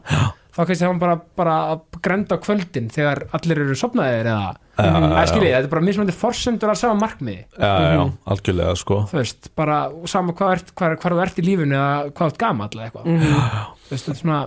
[0.55, 4.53] þá kannski það hann bara, bara að grenda á kvöldin þegar allir eru sopnaðir eða
[4.75, 5.27] Já, já, Það já.
[5.31, 7.45] skiljið, þetta er bara mismöndi forsendur að sama markmiði.
[7.55, 8.01] Já, já,
[8.33, 8.97] algjörlega sko.
[9.07, 9.77] Þú veist, bara
[10.11, 12.87] sama hvað, ert, hvað, hvað þú ert í lífinu eða hvað þú ert gamall eða
[12.89, 13.05] eitthvað.
[13.05, 13.39] Mhm.
[13.85, 14.39] þú veist, þetta er svona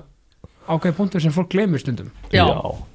[0.68, 2.10] ákveði punktur sem fólk gleymur stundum.
[2.28, 2.44] Já.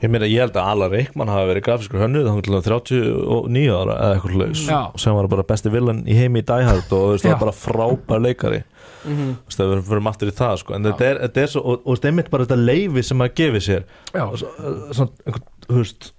[0.04, 3.96] ég meina ég held að Alla Reikmann hafi verið grafiskur hönnuð þá til 39 ára
[3.98, 7.34] eða eitthvað sem var bara besti villan í heimi í Hard og þú veist, það
[7.34, 8.62] var bara frábær leikari
[9.06, 9.30] Mhm.
[9.44, 10.74] þú veist, það við fyrir aftur í það sko.
[10.76, 13.18] en þetta er, þetta er svo, og, og þetta er mitt bara þetta leifi sem
[13.18, 15.40] maður gefið sér Já, svo, uh, svona,
[15.70, 16.12] þú veist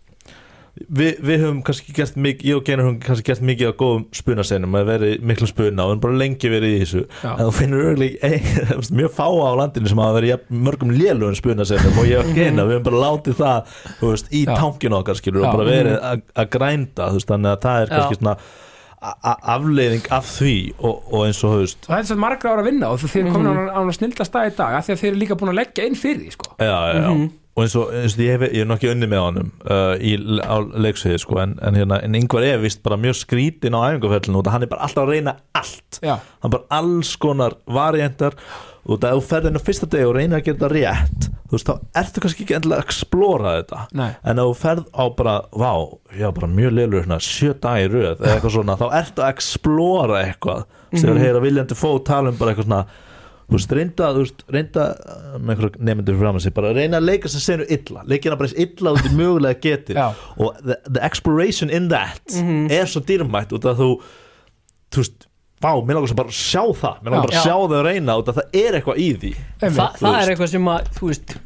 [0.75, 4.07] Vi, við höfum kannski gert mikið ég og Genur höfum kannski gert mikið á góðum
[4.19, 7.29] spunaseinum að verið miklum spuna og við höfum bara lengi verið í þessu Já.
[7.37, 8.31] en þú finnur örgulega
[8.99, 12.75] mjög fáa á landinu sem hafa verið mörgum lélugum spunaseinum og ég og Genur, við
[12.81, 14.55] höfum bara látið það veist, í Já.
[14.59, 15.47] tankinu okkar skilur Já.
[15.47, 17.95] og bara verið að að grænda veist, þannig að það er Já.
[17.95, 18.64] kannski svona a- a-
[19.05, 22.91] afleiðing af því og, og eins og og þetta er svo margra ára að vinna
[22.93, 25.39] og erum komin á, á snilda stað í dag af því að þið eru líka
[25.41, 26.53] búin að leggja inn fyrir því sko.
[26.59, 27.09] já, já, já.
[27.13, 27.25] Mhm.
[27.55, 30.15] og eins og, eins og ég, hef, ég er nokkið unni með honum uh, í,
[30.43, 34.41] á leiksviði sko, en, en, hérna, en yngvar er vist bara mjög skrítin á æfingafellinu
[34.41, 38.39] og hann er bara alltaf að reyna allt Já, hann bara alls konar variantar
[38.85, 41.31] og það ef þú ferð inn á fyrsta degi og reynir að gera þetta rétt
[41.45, 43.81] þú veist, þá ertu kannski ekki endilega að explora þetta.
[43.95, 44.11] Nei.
[44.25, 45.73] En ef þú ferð á bara, vá,
[46.19, 49.33] já bara mjög leilur hérna, sjö dagi í röð eða eitthvað svona, þá ertu að
[49.37, 50.65] explora eitthvað.
[50.65, 51.03] Mm -hmm.
[51.03, 52.87] þegar heyra viljandi fó tala um bara eitthvað svona
[53.45, 57.01] þú veist, reynda, þú veist, reynda uh, með einhverja nefndur fram að sig, bara reyna
[57.01, 60.07] að leika sem senu illa, leikina bara eins illa út í mögulega getur Já.
[60.41, 62.39] og the, the exploration in that
[62.73, 63.91] er svo dýrmætt út af þú
[64.95, 65.29] þú veist,
[65.65, 67.01] vá, mér langar svo bara að sjá það.
[67.01, 67.45] Mér langar bara að Já.
[67.45, 69.35] sjá þau reyna út af það er eitthvað í því.
[69.35, 70.19] Þa, það veist.
[70.21, 71.37] er eitthvað sem að, þú veist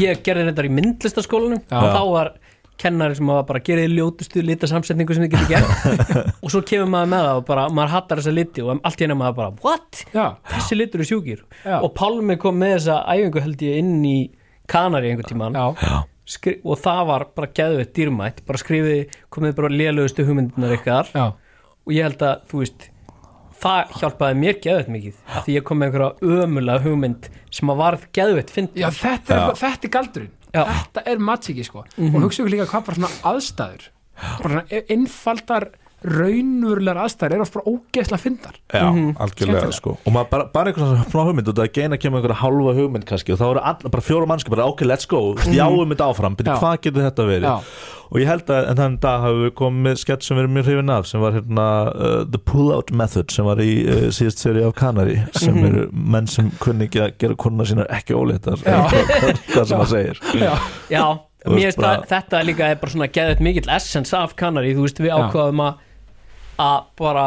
[0.00, 2.32] ég gerði reyndar í myndlistaskólanum og þá var
[2.80, 6.12] kennari sem var bara gerði ljótustu litasamsetningu sem þið getur gert.
[6.44, 9.04] Og svo kemur maður með það og bara maður hattar þessa liti og allt í
[9.04, 10.04] henni maður bara what?
[10.14, 11.42] Já, Þessi litur er sjúkir.
[11.64, 11.76] Já.
[11.76, 14.14] og Pálmi kom með þessa æfingu held ég inn í
[14.70, 15.98] Kanari já,
[16.30, 18.44] Skri og það var bara geðveitt dýrmætt.
[18.46, 21.10] Bara skrifið, komið bara lélugustu hugmyndunar ykkar.
[21.10, 22.86] Já, og ég held að, þú veist
[23.60, 27.80] það hjálpaði mér geðveitt mikið af því ég kom með einhverja ömulega hugmynd sem að
[27.84, 30.34] varð geðveitt fyndi já þetta, er, þetta er galdurinn.
[30.50, 30.62] Já.
[30.66, 31.84] Þetta er matsiki sko.
[31.86, 33.90] Og hugsa ykkur líka hvað bara svona aðstæður
[34.20, 35.68] bara svona einfaldar
[36.04, 39.76] raunverulegar aðstæður eru oft bara ógeðslega fyndar Já, algjörlega Skemmtilega.
[39.76, 39.94] sko.
[40.06, 43.34] Og maður bara, bara einhvern svona hugmynd og það geina kemur einhverja hálfa hugmynd kannski
[43.34, 45.20] og þá eru all, bara fjóra mannski bara ok, let's go.
[45.44, 47.48] Sjáum þetta áfram, byrja hvað getur þetta verið?
[47.50, 47.96] Já.
[48.10, 50.54] Og ég held að en þannig dag hafum við komið með skett sem við erum
[50.56, 54.42] mjög hrifin af sem var hérna uh, The Pull-Out Method sem var í uh, síðast
[54.42, 58.58] seri af Canary sem eru menn sem kunni ekki að gera konuna sínar ekki óléttar
[58.64, 60.22] hvað sem maður segir.
[60.42, 60.50] Já,
[60.90, 61.04] Já,
[61.46, 64.98] veist bara- að þetta líka er bara svona geðveitt mikill essence af Kanari, þú veist,
[65.06, 65.86] við ákvaðum að
[66.60, 67.26] að bara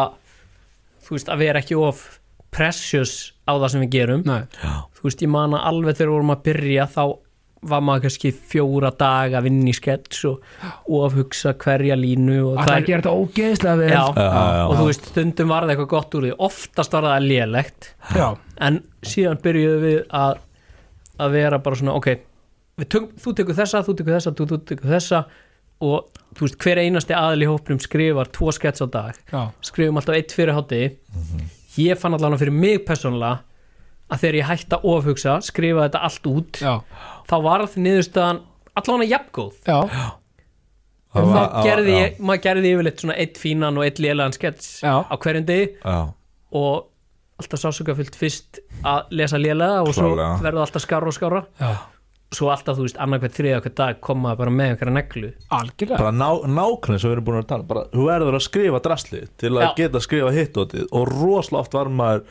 [1.03, 2.05] þú veist, að vera ekki of
[2.53, 4.23] precious á það sem við gerum.
[4.29, 4.41] Nei,
[4.95, 7.03] þú veist, ég man að alveg þegar við vorum að byrja þá
[7.63, 10.41] var maður kannski fjóra daga að vinna í skets og,
[10.84, 13.88] og að hugsa hverja línu og það er að gera þetta ógeðslega vel.
[13.93, 14.79] Já, Já, já, og já.
[14.81, 16.34] þú veist, stundum var það eitthvað gott úr því.
[16.49, 17.88] Oftast var það lélegt.
[18.19, 18.27] Já,
[18.67, 18.81] en
[19.13, 20.41] síðan byrjuðum við að
[21.23, 22.09] að vera bara svona, ok
[22.81, 25.19] við tök, þú tekur þessa, þú tekur þessa, þú, þú tekur þessa
[25.84, 29.17] og þú veist, hver einasti aðil í hóprum skrifar tvo skets á dag.
[29.31, 30.79] Já, skrifum alltaf eitt fyrir hátti
[31.84, 33.41] ég fann allan fyrir mig persónulega
[34.13, 36.73] að þegar ég hætti að ofhugsa skrifa þetta allt út já,
[37.29, 38.41] þá var það niðurstaðan
[38.81, 39.55] allan að jafngóð.
[39.67, 39.79] Já,
[41.13, 44.69] Það þá var- já, gerði maður gerði yfirleitt svona eitt fínan og eitt lélegan skets
[44.81, 44.93] Já.
[45.05, 45.67] á hverjum degi.
[45.86, 46.13] Já.
[46.53, 46.88] og
[47.41, 50.09] alltaf sásökafullt fyrst að lesa lélega og svo
[50.41, 51.69] verður alltaf skára og skára já,
[52.36, 55.29] svo alltaf, þú veist, annarkvæð þriða hver dag koma bara með einhverja neglu.
[55.53, 55.99] Algjörlega.
[56.01, 59.23] Bara ná, nákvæmlega sem við erum búin að tala bara, þú verður að skrifa drasli
[59.41, 59.69] til að Já.
[59.81, 62.25] geta að skrifa hittótið og rosalega oft var maður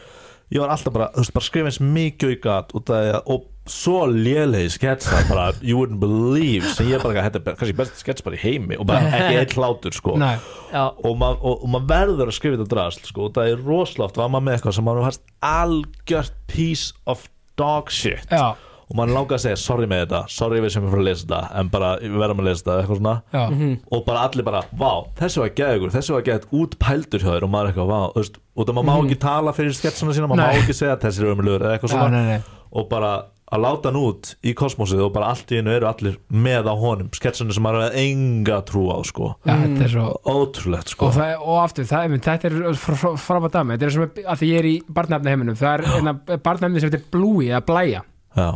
[0.52, 3.02] ég var alltaf bara, þú veist, bara skrifa eins mikið og ég gat út af
[3.02, 7.58] því að, og svo lélegi sketsa bara, you wouldn't believe sem ég bara, þetta er
[7.60, 10.16] kannski besti skets bara í heimi og bara ekki eitt hlátur, sko.
[10.20, 10.34] Nei,
[10.72, 13.62] já, og, mað, og, og maður verður að skrifa þetta drasl sko, og það er
[13.62, 17.24] rosalega oft var maður með eitthvað sem maður fannst algjört piece of
[17.60, 18.26] dog shit.
[18.32, 18.58] Já,
[18.92, 21.24] og mann langar að segja sorry með þetta, sorry við sem er fyrir að lesa
[21.26, 23.14] þetta en bara við verðum að lesa þetta eitthvað svona.
[23.32, 23.72] Já, Mhm.
[23.96, 27.42] og bara allir bara, vá, þessi var geðugur þessi var geðt út pældur hjá þér.
[27.48, 30.28] Og maður eitthvað, vá, þú veist, og það maður má ekki tala fyrir sketsuna sína,
[30.28, 32.10] maður má ekki segja að þessi er ömulur eða eitthvað svona.
[32.10, 32.42] nei, nei.
[32.72, 36.14] Og bara að láta hann út í kosmosið og bara allt í einu eru allir
[36.32, 40.88] með á honum sketsuna sem maður hefði enga trú á sko, þetta er svo ótrúlegt
[40.88, 41.06] sko.
[41.10, 44.48] Og, það, og aftur, það, einmitt, þetta er frábært dæmi, þetta er sem að því
[44.48, 48.00] ég er í barnefni heiminum, það er eina barnefni sem heitir Bluey eða Blæja.
[48.34, 48.48] Já,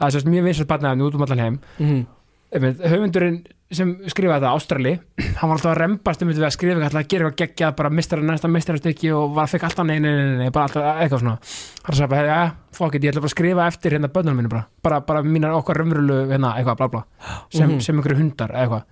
[0.00, 1.60] það er sérst mjög vinsast barnefni út um allan heim.
[2.50, 4.92] Einmitt, höfundurinn sem skrifaði þetta Ástrali,
[5.38, 7.74] hann var alltaf að rembast um þetta við að skrifa eitthvað, að gera eitthvað geggjað
[7.78, 10.88] bara mistara næsta mistarastykki og var að fekk alltaf nei, nei, nei, nei, bara alltaf
[11.04, 11.36] eitthvað svona.
[11.86, 12.40] Hann sagði bara, ja,
[12.74, 15.54] fuck it, ég ætla bara að skrifa eftir hérna bönnunum minni bara, bara, bara mínar
[15.60, 17.04] okkar raunverulu hérna, eitthvað, bla bla,
[17.54, 17.80] sem, Mhm.
[17.86, 18.82] sem einhverju hundar eitthvað,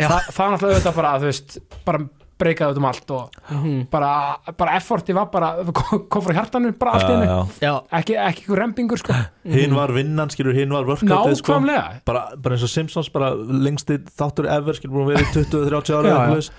[0.00, 0.08] Já.
[0.08, 1.98] Þa, það er náttúrulega auðvitað bara, þú veist, bara
[2.40, 3.86] breykaði út um allt og Mhm.
[3.92, 4.10] bara,
[4.56, 5.52] bara efforti var bara,
[6.12, 9.14] kom frá hjartanu bara allt í já, ekki, ekki einhver rembingur sko,
[9.44, 11.60] hinn var vinnan, skilur, hinn var workoutið sko.
[12.06, 15.98] Bara, bara eins og Simpsons, bara lengsti þáttur ever, skilur, búin að vera í 20-30
[16.00, 16.50] ára Já, já.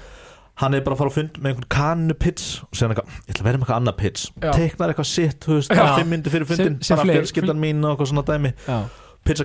[0.61, 3.31] hann er bara að fara að fund með einhvern kannu pits og segja eitthvað, ég
[3.33, 4.25] ætla að vera með eitthvað annað pits.
[4.41, 5.79] Teiknar eitthvað sitt, þú veist, Já.
[5.79, 8.51] bara fimm myndi fyrir fundin bara fjölskyldan mín og eitthvað svona dæmi.
[8.67, 8.77] Já,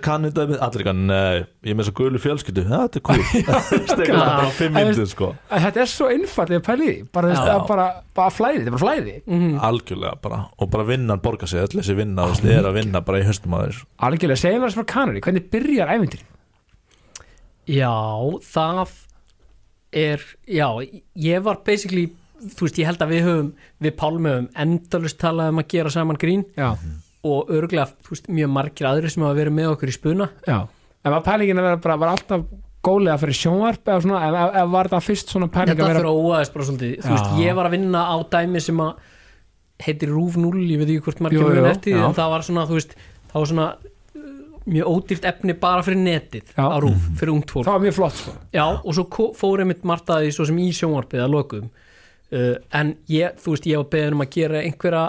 [0.03, 3.25] kannu dæmi, allir eitthvað, nei, ég er með svo gulu fjölskyldu, ja, þetta er cool.
[3.91, 5.29] Stekar það bara á fimm veist- sko.
[5.53, 6.97] En þetta er svo einfaldið að pæli því.
[7.13, 9.15] Bara, veist, að bara, bara flæði, þetta er bara flæði.
[9.27, 9.53] Mhm.
[9.69, 13.05] algjörlega bara, og bara vinnan borga sig öll þessi vinna, þú veist, er að vinna
[13.05, 13.85] bara í höstum að þér.
[14.09, 16.25] Algjörlega, segjum við þess frá Kanari, hvernig byrjar æfintir
[17.67, 17.93] Já,
[18.47, 18.93] það
[19.93, 20.69] er, já,
[21.19, 22.09] ég var basically,
[22.55, 23.49] þú veist, ég held að við höfum,
[23.83, 26.45] við Pálmi höfum endalust talað um að gera saman grín.
[26.57, 26.73] Já,
[27.27, 30.31] og örgulega, veist, mjög margir aðrir sem hafa verið með okkur í spuna.
[30.47, 30.61] já
[31.07, 32.47] en var pælingin að vera bara, var alltaf
[32.87, 36.03] góðlega fyrir sjónvarp eða svona, eða eða var þetta fyrst svona pæling Þetta að vera
[36.03, 39.13] þróaðist bara svolítið, þú veist, ég var að vinna á dæmi sem að
[39.87, 42.79] heitir Rúf 0, ég veit ekki hvort margir mjög eftir en það var svona, þú
[42.79, 42.95] veist,
[43.31, 44.31] það var svona uh,
[44.67, 46.63] mjög ódýrt efni bara fyrir netið Já.
[46.67, 47.67] á Rúf, fyrir ungt fólk.
[47.69, 48.35] það var mjög flott sko.
[48.57, 52.95] Já, og svo ko- fór einmitt martaði svo sem í sjónvarpið að lokum uh, en
[53.13, 55.05] ég, þú veist, ég var beðin um að gera einhverja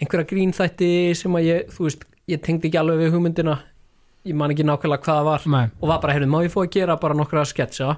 [0.00, 3.58] einhverja grínþætti sem að ég, þú veist, ég tengdi ekki alveg við hugmyndina.
[4.28, 5.46] Ég man ekki nákvæmlega hvað það var.
[5.54, 5.66] Nei.
[5.80, 7.94] og var bara, heyrðu, má ég fá að gera bara nokkra sketsa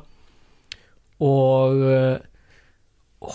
[1.22, 2.14] og uh,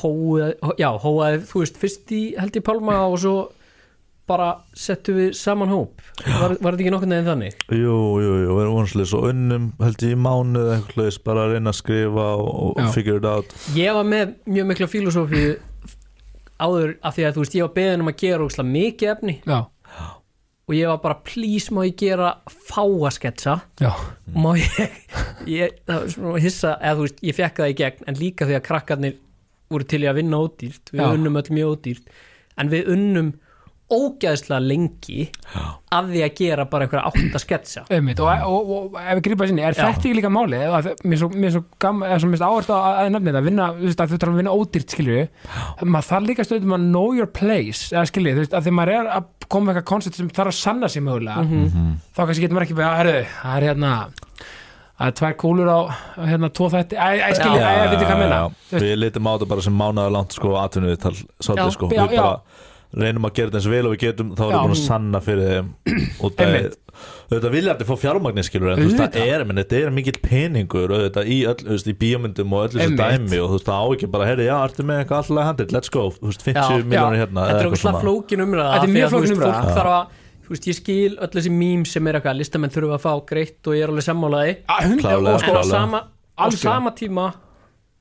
[0.02, 3.38] hóið, já, hóið, þú veist, fyrst í held í Pálma og svo
[4.28, 6.02] bara settu við saman hóp.
[6.26, 7.62] Var, var þetta ekki nokkurn veginn þannig?
[7.72, 11.54] Jú, jú, jú, við erum vonslega svo unnum held ég í mánuð eitthvað bara að
[11.56, 13.56] reyna að skrifa og, og figure it out.
[13.78, 15.54] Ég var með mjög mikla filosófíu
[16.60, 19.36] áður af því að þú veist ég var beðin um að gera ógslag mikið efni.
[19.46, 19.60] Já,
[20.68, 24.98] og ég var bara please má ég gera fáa sketsa já, og má ég,
[25.48, 25.78] ég
[26.44, 29.16] hissa, eða þú veist ég fekk það í gegn en líka því að krakkarnir
[29.72, 30.94] voru til í að vinna ódýrt.
[30.94, 31.12] Við Já.
[31.12, 32.12] unnum öll mjög ódýrt.
[32.58, 33.34] En við unnum
[33.88, 35.30] ógæðslega lengi
[35.96, 39.48] af því að gera bara einhverja átta sketsa einmitt og, og, og, ef við grípa
[39.48, 39.86] sinni, er Já.
[39.86, 41.64] þetta ekki líka máli það- mér er svo, mér svo
[42.50, 45.24] áherslu að, að nefna þetta, vinna, þú veist að þú þarf að vinna ódýrt skilju,
[45.88, 48.94] maður þarf líka stöðum að know your place, eða skilju, þú veist að því maður
[49.00, 51.92] er að koma með eitthvað koncept sem þarf að sanna sig mögulega, Mhm.
[52.12, 53.94] þá kannski getur maður ekki bara, herru, það er hérna
[54.98, 55.80] það er tvær kúlur á
[56.26, 58.40] hérna tvo þætti, æ, æ, skilju, æ, æ, veitir hvað ég meina.
[58.50, 61.90] Þú veist, Við litum á þetta bara sem mánaðar langt sko atvinnuð tal, svolítið sko.
[61.94, 62.22] Já, Við já.
[62.24, 62.42] bara
[62.96, 65.20] reynum að gera þetta eins vel og við getum þá erum við búin að sanna
[65.24, 65.72] fyrir þeim.
[66.24, 66.78] Og það Einmitt.
[67.28, 70.20] auðvitað vilja allir fá fjármagnir skilur en þú veist það er, menn þetta er mikill
[70.24, 73.68] peningur auðvitað í öll, þú veist, í bíómyndum og öllu þessu dæmi og þú veist
[73.68, 76.46] það á ekki bara, herri, já, ertu með eitthvað alltaf handið, let's go, þú veist,
[76.48, 76.88] 50 Já.
[76.88, 79.54] miljónir hérna þetta er ógæðslega flókin umræða Þetta er af því mjög flókin umræða.
[79.62, 80.04] fólk þarf að
[80.48, 83.62] þú veist, ég skil öll þessi mím sem er eitthvað listamenn þurfa að fá greitt
[83.68, 84.54] og ég er alveg sammálaði
[86.38, 87.28] á sama tíma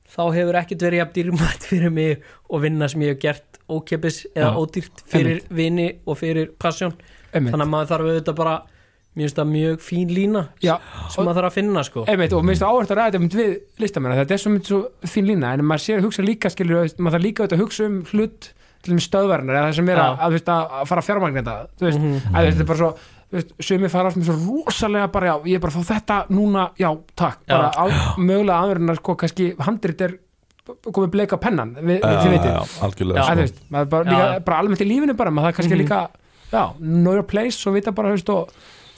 [0.07, 4.21] þá hefur ekkert verið jafn dýrmætt fyrir mig og vinna sem ég hef gert ókepis
[4.35, 6.93] eða Já, ódýrt fyrir vini og fyrir passion.
[7.33, 8.55] Einmitt, þannig að maður þarf auðvitað bara
[9.17, 10.75] það mjög fín lína já,
[11.09, 12.03] sem maður þarf að finna sko.
[12.07, 14.67] Einmitt, og mér finnst áherslu að ræða þetta mynd við listamenn þetta er svo mynd
[14.69, 17.63] svo fín lína en maður sér að hugsa líka skilur, maður þarf líka auðvitað að
[17.65, 18.49] hugsa um hlut
[18.85, 20.21] til þeim stöðverðnar eða það sem er að, Já.
[20.21, 22.13] að, þú veist, að að fara að fjármagna þetta þú veist, Mhm.
[22.13, 22.91] að, þú veist, þetta er bara svo
[23.27, 25.93] þú veist, sumi fara alls með svo rosalega bara já, ég er bara að fá
[25.97, 27.85] þetta núna, já, takk bara á,
[28.21, 30.13] mögulega aður en að sko kannski handrit er
[30.91, 33.35] komið bleika pennan við, við, þú sko.
[33.41, 35.81] veist maður bara, bara almennt í lífinu bara, maður það kannski Mhm.
[35.83, 36.09] líka
[36.51, 38.49] já, know your place og vita bara, þú veist, og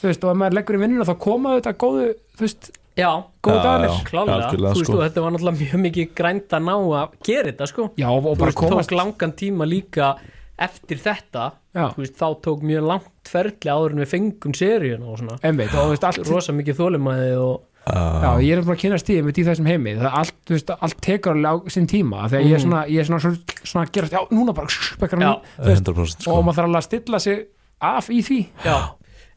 [0.01, 3.11] þú veist, og ef maður leggur í vinnuna þá koma þetta góðu, þú veist, já,
[3.43, 3.89] dagarnir.
[3.89, 4.03] já.
[4.09, 4.97] klálega, þú veist sko.
[4.97, 7.89] og þetta var náttúrulega mjög mikið grænt að ná að gera þetta sko.
[7.97, 8.89] Já, og Þú bara veist, komast.
[8.89, 10.15] tók langan tíma líka
[10.59, 11.51] eftir þetta.
[11.74, 15.38] Já, þú veist, þá tók mjög langt ferli áður en við fengum seríun og svona.
[15.43, 18.98] Einmitt, og þú veist, allt rosa mikið þólimaði og Já, ég er bara að kynna
[19.02, 22.28] stíðið mitt í þessum heimi það allt, þú veist, allt tekur alveg á sinn tíma
[22.30, 22.66] þegar ég er Mhm.
[22.66, 25.30] svona, ég er svona, svona, svona að gerast, já, núna bara, spekkar Já.
[25.30, 26.32] nú, þú veist, 100% sko.
[26.36, 27.46] og maður þarf alveg að stilla sig
[27.82, 28.78] af í því já,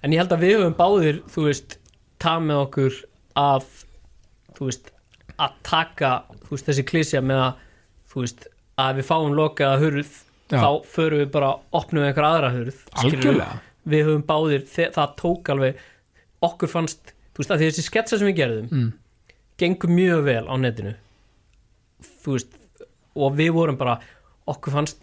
[0.02, 1.78] en ég held að við höfum báðir þú veist,
[2.20, 2.92] tað með okkur
[3.36, 3.64] að
[4.54, 4.90] þú veist,
[5.38, 7.54] að taka þú veist, þessi klísja með að
[8.12, 8.46] þú veist,
[8.78, 10.12] að við fáum lokaða hurð
[10.52, 10.58] Já.
[10.60, 13.16] þá förum við bara opnum við einhver aðra hurð skilurðu.
[13.16, 13.60] Algjörlega.
[13.88, 15.74] við höfum báðir, þe- það tók alveg
[16.42, 18.92] okkur fannst, þú veist, að þessi sketsa sem við gerðum Mm.
[19.58, 20.94] gengur mjög vel á netinu.
[22.22, 22.58] Þú veist
[23.14, 23.98] og við vorum bara,
[24.48, 24.98] okkur fannst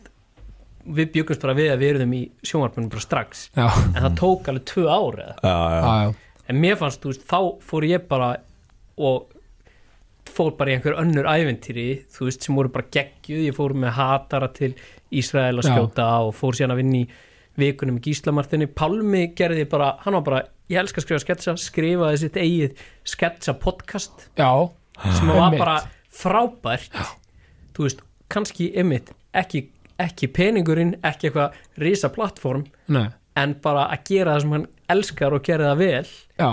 [0.89, 3.49] við byggumst bara við að við erum í sjónvarpunum bara strax.
[3.55, 5.35] Já, en það tók alveg tvö ár eða?
[5.43, 6.15] Já, já, já, já,
[6.49, 8.29] en mér fannst, þú veist, þá fór ég bara
[8.97, 9.35] og
[10.29, 13.95] fór bara í einhver önnur æventýri þú veist, sem voru bara geggjuð, ég fór með
[13.97, 14.73] hatara til
[15.11, 15.73] Ísrael að Já.
[15.75, 17.07] skjóta og fór síðan að vinna í
[17.59, 22.21] vikunum í Gíslamartinni, Pálmi gerði bara, hann var bara, ég elska að skrifa sketsa skrifaði
[22.23, 24.49] sitt eigið sketsa podcast já,
[25.17, 25.59] sem var Einmitt.
[25.63, 25.77] bara
[26.19, 26.95] frábært.
[27.75, 29.63] Þú veist, kannski ymmit ekki,
[29.99, 33.07] ekki peningurinn ekki eitthvað risa plattform nei,
[33.39, 36.09] en bara að gera það sem hann elskar og gera það vel.
[36.39, 36.49] Já.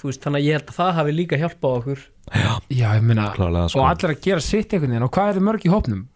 [0.00, 2.02] Þú veist, þannig að ég held að það hafi líka hjálpað okkur.
[2.30, 3.80] Já, ég meina, Klárlega, sko.
[3.82, 5.06] og allir að gera sitt einhvern veginn.
[5.08, 6.06] Og hvað eru mörg í hópnum?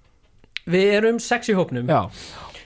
[0.70, 1.90] við erum sex í hópnum.
[1.90, 2.06] Já,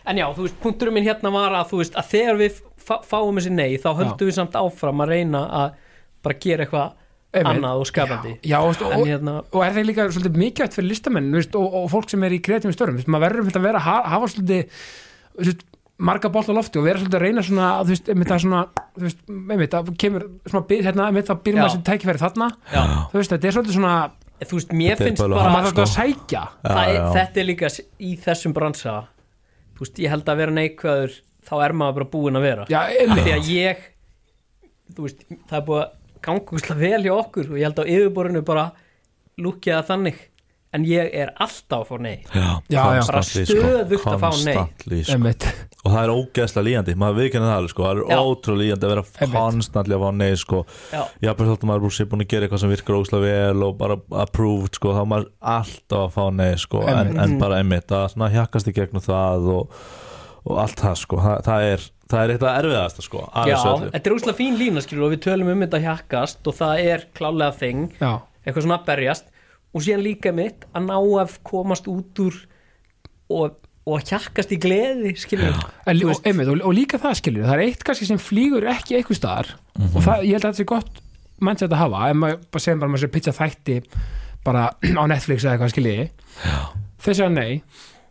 [0.07, 3.39] en já, þú veist, punkturum minn hérna var að þú veist, að þegar við fáum
[3.41, 5.76] þessi nei þá höldum við samt áfram að reyna að
[6.24, 6.89] bara gera eitthvað
[7.28, 7.51] Einmitt.
[7.59, 10.89] annað og skapandi já og, en og, hérna, og er það líka svolítið mikilvægt fyrir
[10.89, 14.07] listamenn og, og fólk sem er í kreatífum störum maður verður um að vera, ha-
[14.14, 14.78] hafa svolítið
[15.45, 15.66] veist,
[15.99, 18.62] marga bolt á lofti og vera svolítið að reyna svona, þú veist, einmitt að svona
[18.97, 21.66] þú veist, einmitt að kemur svona byr, hérna, einmitt að byrjum Já.
[21.66, 22.82] að þessi tækifæri þarna já,
[23.12, 23.95] þú veist, þetta er svolítið svona
[24.49, 27.07] þú veist, mér finnst bara- bara maður þarf að sækja það er, já.
[27.18, 28.97] þetta er líka í þessum bransa
[29.76, 31.18] þú veist, ég held að vera neikvæður
[31.49, 33.86] þá er maður bara búinn að vera Já, Af því að ég
[34.99, 35.94] veist, það er búið að
[36.28, 38.66] ganga úrslega vel hjá okkur og ég held að á yfirborinu bara
[39.38, 40.24] lúkja það þannig
[40.76, 42.80] en ég er alltaf að fá nei já, Já.
[43.09, 43.44] Bara sko.
[43.49, 44.57] stöðugt að fá nei.
[45.07, 45.53] Sko.
[45.86, 47.84] og það er ógeðslega líjandi, maður viðkennir það alveg sko.
[47.86, 50.61] það er ótrúlega líjandi að vera konstantli að fá nei sko.
[50.92, 53.24] já, ég hafði þátt að maður búin- sé búin að gera eitthvað sem virkar ógeðslega
[53.30, 53.96] vel og bara
[54.26, 54.92] approved sko.
[54.92, 56.84] þá er maður alltaf að fá nei sko.
[56.92, 59.80] en, en bara einmitt að svona hjakkast í gegnum það og,
[60.49, 61.20] og allt það sko.
[61.24, 63.57] það, það er það er eitthvað erfiðasta sko, já
[63.92, 67.03] þetta er úrslega fín lína skilur og við tölum um þetta hjakkast og það er
[67.18, 68.12] klálega þing Já,
[68.46, 69.26] eitthvað svona að berjast.
[69.76, 72.38] Og síðan líka mitt að ná að komast út úr
[73.28, 75.53] og, og hjakkast í gleði skilur.
[75.84, 78.64] En, Þú og, einmitt, og, og líka það skilur það er eitt kannski sem flýgur
[78.72, 79.92] ekki eitthvað staðar Mhm.
[79.94, 80.96] og það, ég held að þetta sé gott
[81.44, 83.76] mannsett að hafa, ef maður bara segjum bara maður sé pizza þætti
[84.49, 84.64] bara
[84.99, 86.09] á Netflix eða eitthvað skiljiði
[87.05, 87.53] þess að nei,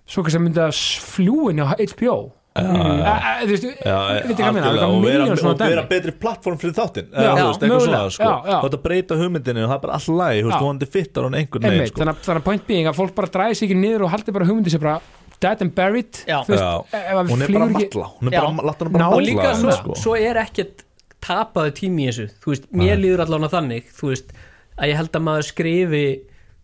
[0.07, 2.17] svo kannski að mynda fljúin á HBO
[2.57, 3.01] Já, Mm.
[3.05, 6.11] Eh, eh, þú veist, Já, veit ekki hvað minna, og er vera, og vera betri
[6.17, 8.69] plattform fyrir þáttinn Já, eða, þú veist, eitthvað mögulega, svona, sko.
[8.77, 11.67] að breyta hugmyndinu og það er bara all læg, veist, þú hann fittar hún einhvern
[11.67, 11.99] veginn sko.
[12.01, 14.33] þannig, að- þannig að point being að fólk bara dræði sig ekki niður og haldi
[14.33, 15.01] bara hugmyndi sér bara
[15.39, 19.21] dead and buried veist, að hún er bara matla hún er bara, Ná- og matla
[19.21, 19.93] líka svo, sko.
[20.01, 20.81] svo er ekkert
[21.21, 24.33] tapaðu tími í þessu þú veist, mér líður allavega þannig þú veist,
[24.81, 26.05] að ég held að maður skrifi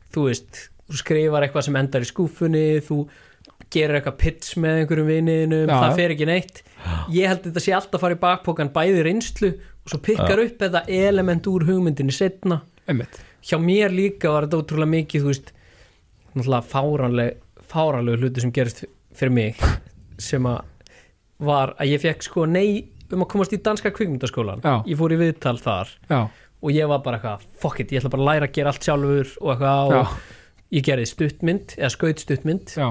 [0.09, 3.07] þú veist, þú skrifar eitthvað sem endar í skúfunni, þú
[3.73, 5.95] gerir eitthvað pits með einhverjum viniðinum Já, það já.
[5.99, 6.63] fer ekki neitt.
[7.13, 9.51] Ég held að þetta sé alltaf að fara í bakpokan bæði reynslu
[9.83, 14.61] og svo pikkar upp þetta element úr hugmyndinni setna einmitt, hjá mér líka var þetta
[14.61, 15.51] ótrúlega mikið þú veist,
[16.33, 18.83] náttúrulega fáranleg fáranlegu hluti sem gerist
[19.17, 19.63] fyrir mig
[20.21, 20.61] sem að
[21.43, 24.75] var að ég fekk sko nei um að komast í danska kvikmyndaskólan Já.
[24.87, 26.21] ég fór í viðtal þar já,
[26.63, 28.87] og ég var bara eitthvað, fuck it, ég ætla bara að læra að gera allt
[28.87, 30.13] sjálfur og eitthvað og
[30.73, 32.87] ég gerði stuttmynd, eða skaut stuttmynd já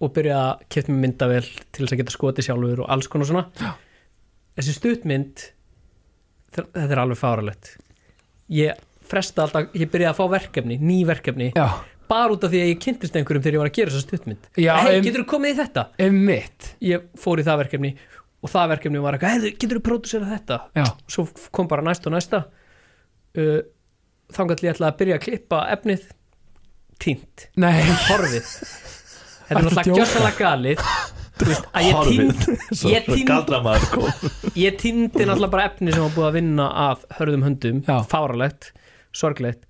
[0.00, 3.28] og byrjaði að kefta mig myndavel til þess að geta skotið sjálfur og alls konar
[3.30, 3.44] svona.
[3.60, 3.70] Já.
[4.58, 5.44] þessi stuttmynd
[6.56, 7.70] þe- þetta er alveg fáralegt
[8.52, 11.66] ég fresta alltaf, ég byrjaði að fá verkefni ný verkefni, já,
[12.10, 14.44] bara út af því að ég kynntist einhverjum þegar ég var að gera þessa stuttmynd.
[14.62, 15.84] Já, hei, getur þú komið í þetta?
[16.04, 16.68] einmitt.
[16.86, 17.90] Ég fór í það verkefni
[18.42, 20.58] og það verkefni var eitthvað, hey, getur þú pródusera þetta?
[20.76, 21.24] já, svo
[21.54, 22.44] kom bara næst og næsta.
[23.36, 23.58] Uh,
[24.34, 26.06] þannig að ég ætlaði að byrja að klippa efnið.
[27.02, 27.48] Tínt,
[28.08, 28.46] horfið
[29.46, 30.00] þetta er að náttúrulega djóka?
[30.00, 30.82] gjössalega galið.
[31.36, 31.94] Þú veist, að ég
[32.80, 32.90] Svo
[34.56, 37.96] ég týndi náttúrulega bara efni sem var búið að vinna að hörðum höndum, Já.
[38.08, 38.70] fáralegt
[39.16, 39.66] sorglegt,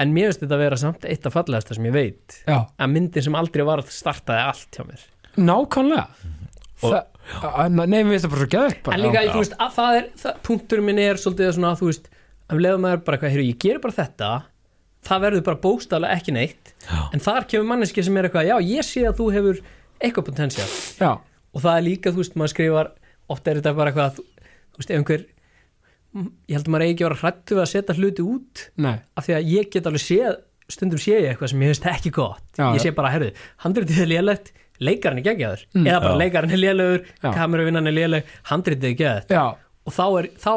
[0.00, 2.38] en mér finnst þetta að vera samt eitt af fallegasta sem ég veit.
[2.48, 5.04] Já, að myndin sem aldrei var startaði allt hjá mér.
[5.36, 6.06] Nákvæmlega.
[6.82, 7.04] Og- það,
[7.52, 10.08] að- nei, mér finnst það bara svo geðvægt en líka, þú veist, að það er
[10.24, 12.08] það, punkturinn minn er svolítið svona, þú veist
[12.52, 14.30] að leiðum maður bara eitthvað, heyrðu, ég gerir bara þetta
[15.06, 16.72] það verður bara bókstaflega ekki neitt.
[16.86, 16.98] Já.
[17.14, 19.60] en þar kemur manneski sem er eitthvað, já, ég sé að þú hefur
[20.02, 21.10] eitthvað potential já,
[21.54, 22.90] og það er líka, þú veist, maður skrifar
[23.30, 24.24] ofta er þetta bara eitthvað, þú,
[24.72, 25.26] þú veist, ef einhver
[26.12, 29.24] ég held að maður ekki að vera hrættu við að setja hluti út nei, af
[29.26, 30.34] því að ég get alveg séð
[30.72, 32.42] stundum sé ég eitthvað sem ég finnst ekki gott.
[32.58, 33.30] Já, ég sé bara, herðu,
[33.64, 35.86] handritið er lélegt leikarinn er geggjaður, Mm.
[35.86, 37.32] eða bara leikarinn er lélegur Já.
[37.36, 39.44] kameruvinnan er léleg, handritið er geggjaður já,
[39.86, 40.52] og þá, er, þá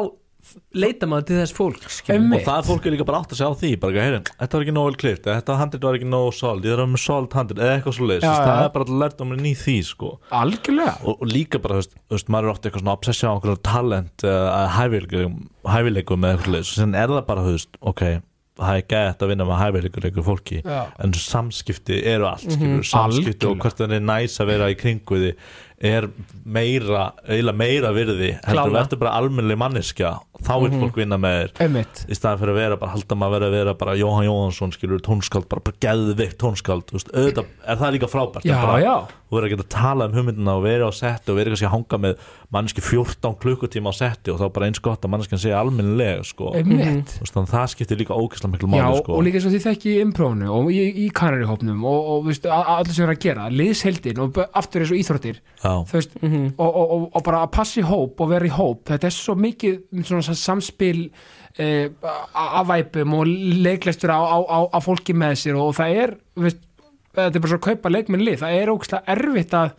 [0.76, 3.60] leita maður til þess fólk og það fólk er líka bara átt að segja á
[3.60, 6.68] því bara, heyrin, þetta var ekki nóg vel klift, þetta handrit var ekki nóg solid,
[6.68, 9.54] ég þarf með solid handrit eða eitthvað svo leiðis, það er bara lært um í
[9.62, 13.32] því sko algjörlega og, og líka bara, þú veist, maður er ofta eitthvað svona obsessjón
[13.32, 15.36] á einhverjum talent uh, hæfileikum,
[15.66, 18.06] hæfileikum með eitthvað leis og sen er það bara, þú veist, ok
[18.56, 20.78] það er gætt að vinna með hæfileikur einhverju fólki Já.
[21.02, 23.50] en samskipti eru allt mm samskipti Algjörlega.
[23.50, 25.32] og hvort það er næs að vera í kringu því
[25.90, 26.08] er
[26.44, 28.78] meira, eiginlega meira virði heldur Klálega.
[28.78, 30.12] verður bara almennlega manneskja
[30.44, 31.52] þá vil fólk vinna með þér.
[31.66, 32.02] Einmitt.
[32.06, 35.48] Í staðan fyrir að vera bara halda maður að vera bara Jóhann Jóhansson skilur tónskáld
[35.50, 38.48] bara, bara geðveikt tónskáld þú veist, auðvitað er það líka frábært?
[38.48, 38.94] Já, bara, já,
[39.26, 41.66] og vera að geta að tala um hugmyndina og vera á setti og vera kannski
[41.66, 45.40] að hanga með manneski 14 klukkutíma á setti og þá bara eins gott að manneskjan
[45.42, 46.52] sé almennilega sko.
[46.54, 47.16] einmitt.
[47.16, 49.16] Þú veist, þannig að það skiptir líka ógeðslega miklu Já, máli sko.
[49.16, 52.94] og líka svo því þekki í imprónu og í, í kanarihópnum og, og veist, allir
[52.94, 56.86] sem er að gera, liðsheldin og aftur eins og íþróttir Já, þú veist, og, og,
[56.86, 59.82] og, og bara að passa í hóp og vera í hóp, þetta er svo mikið
[60.26, 61.02] svona sa- samspil
[61.58, 61.88] eh,
[62.34, 63.26] af væpum og
[63.66, 66.60] leiklæstur á, á, á, á fólki með sér og það er, veist,
[67.16, 69.70] þetta er bara svo að kaupa leikminn lið, það er ógæslega erfitt að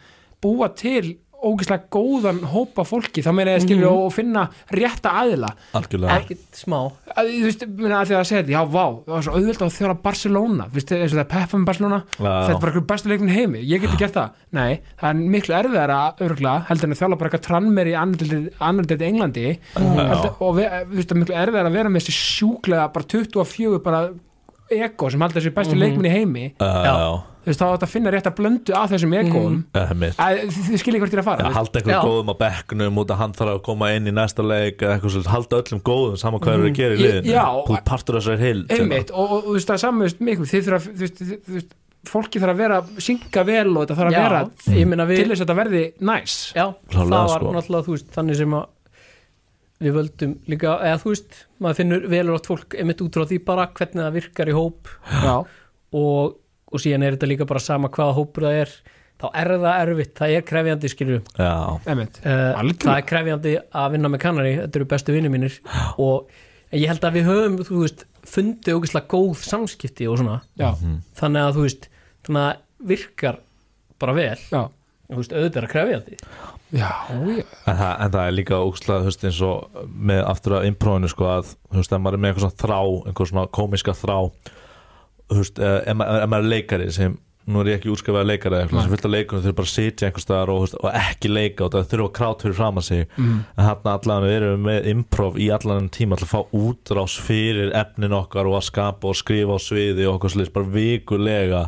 [0.41, 5.51] búa til ógæslega góðan hópa fólki, þá meina ég skilja og finna rétta aðila.
[5.77, 6.17] Algjörlega.
[6.21, 6.77] Ekkert smá.
[7.13, 9.67] Að, þú veist, minna, að því að segja þetta, já, vá það var svo auðvitað
[9.67, 12.73] að þjóra Barcelona þú veist, eins og það er Peppa með Barcelona þetta er bara
[12.73, 14.43] einhver bestu leikminn í heimi, ég geti gert það.
[14.57, 18.87] Nei, það er miklu erfiðara örgulega heldur en að þjóla bara eitthvað trannmer í annar
[18.89, 19.47] deitt Englandi.
[19.77, 23.09] Heldur, og við, þú veist, það er miklu erfiðara að vera með þessi sjúklega bara
[23.13, 24.01] 24 bara
[24.71, 26.45] ego sem haldur þessi bestu leikminn í heimi.
[26.59, 26.93] Já, Já.
[26.97, 27.09] já,
[27.47, 29.13] þú veist, þá að finna rétt að blöndu að þessum
[30.01, 30.17] mitt.
[30.19, 31.57] Að þið hvert ég er að fara að veist.
[31.61, 32.09] halda einhverjum Já.
[32.09, 35.15] góðum á bekknum út að hann þarf að koma inn í næsta leik eða eitthvað
[35.15, 37.01] svolítið, halda öllum góðum saman hvað eru að gera í
[37.79, 39.11] ert partur þessari hild einmitt.
[39.15, 41.43] og, og, og þú veist það er saman veist, miklu, þið þurfa þú veist, þið-
[41.47, 41.75] þú veist,
[42.07, 44.41] fólki þarf að vera synga vel og þetta þarf að Já, vera
[45.09, 46.35] við til þess að þetta verði næs.
[46.55, 47.51] Já, Klárlega, það var sko.
[47.57, 48.65] náttúrulega þannig sem að
[49.83, 53.39] við völdum líka, eða þú veist maður finnur velur átt fólk einmitt út frá því
[53.45, 54.91] bara hvernig það virkar í hóp.
[55.21, 55.35] Já,
[56.01, 56.37] og,
[56.71, 58.73] og síðan er þetta líka bara sama hvaða hópur það er
[59.17, 61.53] þá er það erfitt, það er krefjandi skilju já,
[61.89, 62.19] einmitt.
[62.21, 62.83] Uh, Algjörlega.
[62.83, 65.57] það er krefjandi að vinna með kannari þetta eru bestu vinni mínir.
[66.03, 70.39] Og ég held að við höfum, þú veist fundið ógeðslega góð samskipti og svona.
[70.59, 70.69] Já,
[71.17, 71.89] þannig að þú veist
[72.27, 73.41] þannig að virkar
[73.97, 74.37] bara vel.
[74.51, 74.61] Já,
[75.07, 76.21] þú veist, auðvitað er að krefjandi
[76.71, 77.43] já, já.
[77.67, 81.53] En það, en það er líka ógslag, eins og með aftur að impróinu, sko, að
[81.75, 82.79] veist, ef maður er með eitthvað svona þrá,
[83.11, 84.17] einhver svona komiska þrá
[85.35, 87.17] veist, eh, ef ef maður er leikari sem,
[87.47, 89.73] nú er ég ekki útskafað leikari eða eitthvað, sem fullt af leikunum þurfa bara að
[89.73, 92.85] sitja einhver staðar og, og ekki leika og það þurfa að krát fyrir fram að
[92.87, 93.05] sig.
[93.15, 93.37] Mm.
[93.55, 97.71] en hann allan við erum með improv í allan tíma til að fá útrás fyrir
[97.81, 101.63] efnin okkar og að skapa og skrifa á sviði og okkur sliðis bara vikulega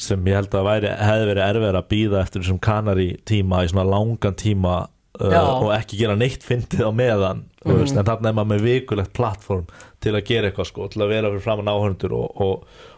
[0.00, 3.72] sem ég held að væri, hefði verið erfið að býða eftir þessum kanari tíma í
[3.72, 4.76] svona langan tíma
[5.20, 8.64] uh, og ekki gera neitt fyndið á meðan mm veist, en þarna er maður með
[8.66, 9.66] vikulegt plattform
[10.02, 12.14] til að gera eitthvað sko, til að vera fyrir áhörndur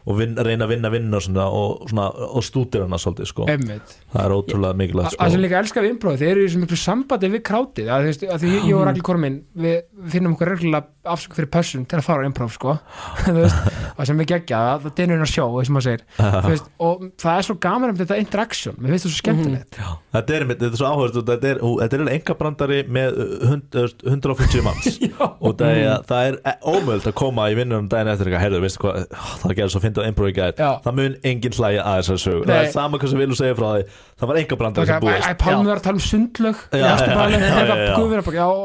[0.05, 2.99] og, og, og vin, reyna að vinna vinna og, svona, og, svona, og stútir hana
[3.01, 3.47] svolítið sko.
[3.49, 5.31] það er ótrúlega mikilvægt Það sko.
[5.35, 8.45] sem líka elskar við imprófið, þeir eru í miklu sambandi við krátið, að, veist, að
[8.45, 9.81] því ég, og Ragnar Kormin við
[10.13, 12.77] finnum okkur reglulega afsöku fyrir pössun til að fara á impróf, sko.
[13.99, 16.05] Og sem við gegja, það er dynurinn að sjó sem maður segir,
[16.87, 19.79] og það er svo gaman um þetta interaction, mér finnst það svo skemmtilegt.
[19.79, 24.65] Já, þetta er, þetta er svo áhörst þetta er, er enga brandari með hund, 150
[24.67, 24.99] manns.
[25.45, 28.83] Og það er, það er ómöld að koma í vinnunum daginn eftir eitthvað, heyrðu, veistu
[28.83, 29.05] hvað
[29.45, 30.71] það gerði svo fyndið á einbrói gæð Já.
[30.85, 33.69] það mun engin hlæja að þessar sögur það er sama hvað sem vilja segja frá
[33.75, 33.83] því
[34.15, 36.57] það var enga brandari sem búist æ, Pálmi var að tala um sundlög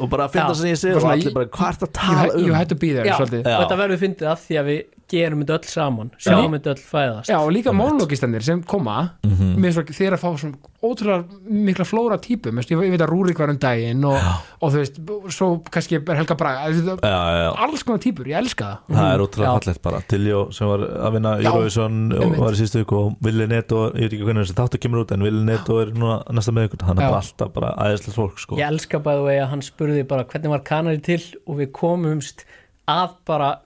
[0.00, 2.56] og bara að finna í sig Bara og allir bara það að tala Ég um?
[2.60, 3.44] hættu að býða þér svolítið.
[3.50, 4.80] og þetta verður fyndið að því að við
[5.10, 7.28] gerum þetta öll saman sjáum þetta öll fæðast.
[7.32, 9.56] Já, og líka monologistanir sem koma Mhm.
[9.60, 13.38] mér svo þeir að fá svona ótrúlega mikla flóra típum, ég, ég veit að Rúrik
[13.38, 14.16] var um daginn og,
[14.62, 15.00] og þú veist,
[15.36, 17.50] svo kannski er Helga Braga, þú veist, Já, já, já.
[17.66, 18.96] alls konar típur, ég elska það.
[18.96, 19.58] Það er ótrúlega Já.
[19.60, 20.00] fallegt bara.
[20.08, 23.90] Tiljó sem var að vinna Já, Eurovision og var í síðustu viku og Willi Neto,
[23.92, 26.68] ég veit ekki hvernig þessi þáttu kemur út en Willi Neto er núna næsta með
[26.70, 28.56] ykkur hann er alltaf bara aðeinslega fólk sko.
[28.56, 32.44] ég elska bæðu vegi að hann spurði bara hvernig var kanari til og við komumst
[32.88, 33.58] að bara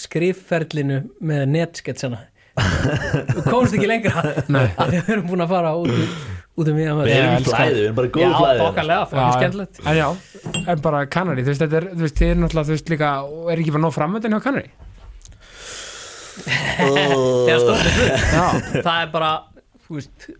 [0.00, 2.26] skrifferlinu með netsketsana
[2.60, 4.22] við komumst ekki lengra.
[4.52, 4.66] Nei.
[4.74, 6.14] að við erum búin að fara út, um-
[6.60, 8.60] út um við Við erum í elska flæði, við erum bara í Já, góðu flæði
[8.64, 9.80] bókarlega, það er skemmtilegt.
[9.86, 10.06] En já,
[10.74, 13.10] en bara Kanari, þú veist, þetta er, þú veist, þið er náttúrulega, þú veist, líka,
[13.30, 14.72] og er ekki bara nóg framöndan hjá Kanari?
[16.80, 17.64] er
[18.34, 18.46] Já,
[18.82, 19.30] það er bara,
[19.86, 20.30] þú veist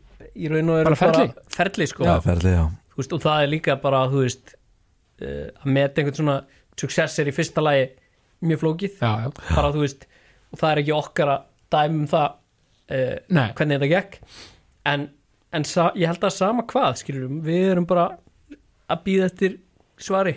[0.41, 1.27] í raun og veru Bara ferli?
[1.53, 2.07] ferli sko.
[2.07, 2.65] Já, ferli, já.
[2.93, 6.37] Þú veist, og það er líka bara, þú veist uh, að meta einhvern svona
[6.81, 7.89] success er í fyrsta lagi
[8.45, 8.99] mjög flókið.
[9.01, 10.07] Já, já, bara veist,
[10.51, 12.37] og það er ekki okkar að dæmum það
[13.31, 14.21] nei, hvernig þetta gekk.
[14.91, 15.11] En
[15.55, 18.07] en sa, ég held að sama hvað skilur við erum bara
[18.91, 19.57] að býða eftir
[20.01, 20.37] svari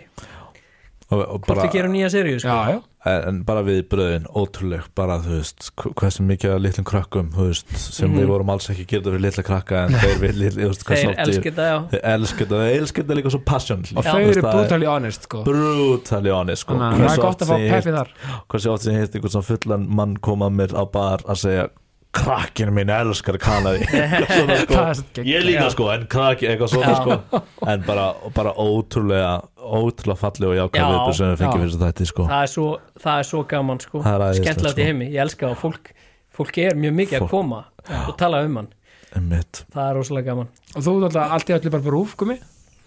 [1.13, 2.47] hvort við gerum nýja seríu sko.
[2.49, 2.79] já, já,
[3.11, 7.47] en, en bara við bröðin ótrúleg, bara þú veist hv- hversu mikið litlum krökkum þú
[7.49, 8.19] veist, sem Mhm.
[8.21, 10.41] við vorum alls ekki að gera þetta fyrir litla krakka en þeir við
[10.83, 14.03] hvað þeir elskir það já þeir elskir þetta, þeir elskir þetta líka svo passion og
[14.03, 15.43] þau eru brutally honest sko.
[15.43, 16.73] brutally honest sko.
[16.79, 18.93] það Hversu er gott oft að fá sem ég peppi þar heyrt- hversu oft sem
[18.93, 21.67] ég heilt einhvern svona fullan mann koma mér á bar að segja
[22.13, 24.73] krakkinu mín elskar kanadi svona, sko.
[24.75, 27.41] Það er ég líka sko, en krakki eitthvað svona sko.
[27.65, 29.31] en bara, bara ótrúlega
[29.63, 30.87] ótrúlega falleg og jákvæð Já.
[30.93, 31.63] viðbjörn sem við fengið Já.
[31.63, 32.25] fyrir þetta sko.
[32.29, 32.67] það er svo,
[33.03, 34.01] það er svo gaman sko.
[34.03, 34.87] Það skemmtilegt í sko.
[34.89, 35.91] heimi, ég elska að fólk
[36.33, 37.59] fólk er mjög mikið Fólk- að koma
[38.07, 38.67] og tala um hann,
[39.13, 39.63] Einmitt.
[39.73, 42.39] það er rosalega gaman og þú alltaf allt í öllu bara på rúf gumi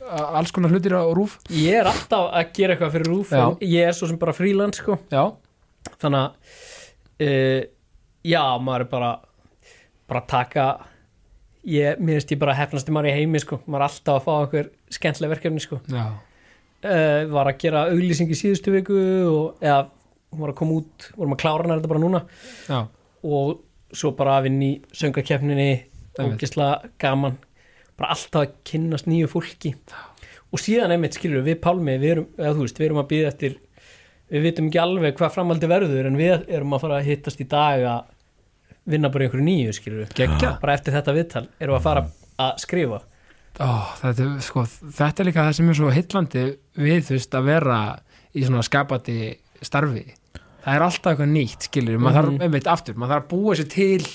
[0.06, 3.42] alls konar hlutir á rúf ég er alltaf að gera eitthvað fyrir rúf Já.
[3.46, 4.98] en ég er svo sem bara fríland sko.
[5.10, 5.32] já,
[6.02, 6.30] þannig að
[7.26, 7.62] uh,
[8.26, 9.10] já, maður er bara
[10.06, 10.66] bara að taka
[11.66, 13.58] ég, mér finnst ég bara hefnast maður í heimi sko.
[13.66, 15.80] maður er alltaf að fá einhver skemmtileg verkefni sko.
[15.90, 16.06] já,
[16.86, 18.96] uh, var að gera auglýsing í síðustu viku
[19.30, 19.84] og eða
[20.32, 22.22] hún var að koma út, vorum að klára hana þetta bara núna.
[22.66, 22.80] Já,
[23.26, 26.40] og svo bara að vinna í söngakeppninni Einmitt.
[26.40, 27.38] ógislega gaman.
[27.96, 29.72] Bara alltaf að kynnast nýju fólki.
[30.52, 33.56] Og síðan einmitt skilur við Pálmi við erum, eða veist, við erum að býða eftir
[34.32, 37.48] við vitum ekki alveg hvað framaldi verður en við erum að fara að hittast í
[37.50, 38.14] dag að
[38.90, 40.14] vinna bara einhverju nýju skilur við
[40.62, 42.04] bara eftir þetta viðtal erum við að fara
[42.42, 43.00] að skrifa
[43.56, 43.68] Ó,
[44.02, 46.44] þetta, er, sko, þetta er líka það sem er svo hillandi
[46.76, 47.78] við þú veist að vera
[48.36, 49.18] í svona skapandi
[49.64, 50.02] starfi
[50.66, 52.36] það er alltaf eitthvað nýtt skilur maður Mhm.
[52.36, 54.06] þarf, einmitt aftur, maður þarf að búa sér til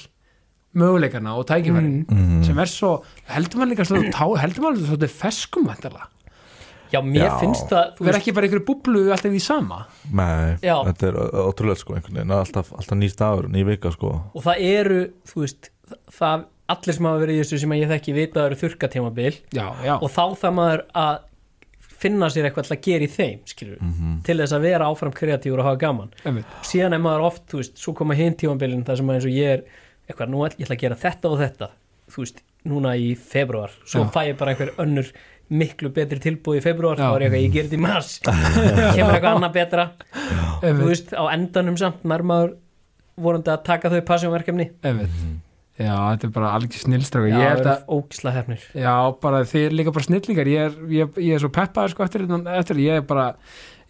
[0.78, 2.44] möguleikana og tækifærin Mhm.
[2.46, 6.08] sem er svo, heldur maður líka svo, tá, heldur maður svo feskum vantala
[6.94, 7.40] já, mér Já.
[7.40, 10.84] finnst það þú þú verð ekki bara einhverju búblu alltaf í sama Nei, Já.
[10.86, 11.16] þetta er
[11.50, 15.36] ótrúlega sko einhvern veginn, alltaf, alltaf nýr dagur, ný vika sko og það eru, þú
[15.42, 15.70] veist
[16.12, 19.36] það, allir sem hafa verið í þessu sem ég þekki vita það eru þurrkatímabil.
[19.58, 21.20] Já, já, og þá það maður að
[22.02, 24.14] finna sér eitthvað til að gera í þeim skilur, Mhm.
[24.26, 26.10] til þess að vera áfram kreatífur og hafa gaman.
[26.26, 26.46] Einmitt.
[26.66, 29.36] Síðan er maður oft, þú veist, svo koma hinn tímabilin þar sem maður eins og
[29.38, 29.62] ég er
[30.10, 31.70] eitthvað, nú ætl- ég ætla að gera þetta og þetta.
[32.10, 34.10] Þú veist, núna í februar svo Já.
[34.12, 35.12] fæ ég bara einhver önnur
[35.52, 37.12] miklu betri tilbúð í februar, Já.
[37.12, 38.20] þá er ég eitthvað, ég ger þetta í mars.
[38.98, 39.86] Kemur eitthvað annað betra.
[40.12, 42.56] Þú einmitt, veist, á endanum samt nær maður
[43.22, 44.70] vonandi að taka þau passjónverkefni.
[45.82, 49.66] Já, þetta er bara alveg snillstráka já, það að er ógisla hefnir Já, bara þið
[49.68, 50.50] er líka bara snillingar.
[50.52, 53.28] Ég er, ég, ég er svo peppaður sko eftir, þetta- eftir ég er bara,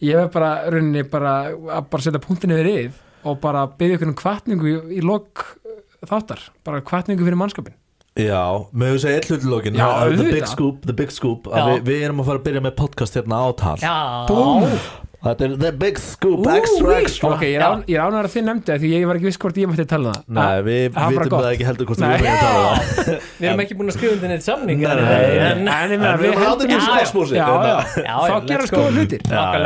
[0.01, 2.91] ég er bara rauninni bara að bara setja punktin yfir yfir
[3.29, 5.77] og bara byggja ykkur um kvartningu í, í lok uh,
[6.09, 7.77] þáttar, bara kvartningu fyrir mannskapin
[8.19, 8.41] Já,
[8.75, 9.87] með þess að eitt hlutilókin Já,
[10.17, 11.45] The big scoop, the big scoop.
[11.47, 13.93] Við, við erum að fara að byrja með podcast hérna átal já,
[14.27, 14.65] Búm!
[15.21, 17.29] Þetta er the big scoop, Ú, extra extra.
[17.35, 19.37] Ok, ég er án- ég ánægður að þið nefndi það því ég var ekki viss
[19.43, 20.23] hvort ég mætti tala um það.
[20.37, 23.21] Nei, við vitum það ekki heldur hvort við erum að tala um það.
[23.41, 25.45] Við erum ekki búin að skrifa undir neitt samning Nei, eða nei, neitt, nei.
[25.51, 26.33] en- En ég meina, En við
[27.37, 28.73] Já, já, Já, já, þá go.
[28.73, 29.25] skoða hlutir.
[29.29, 29.65] Það er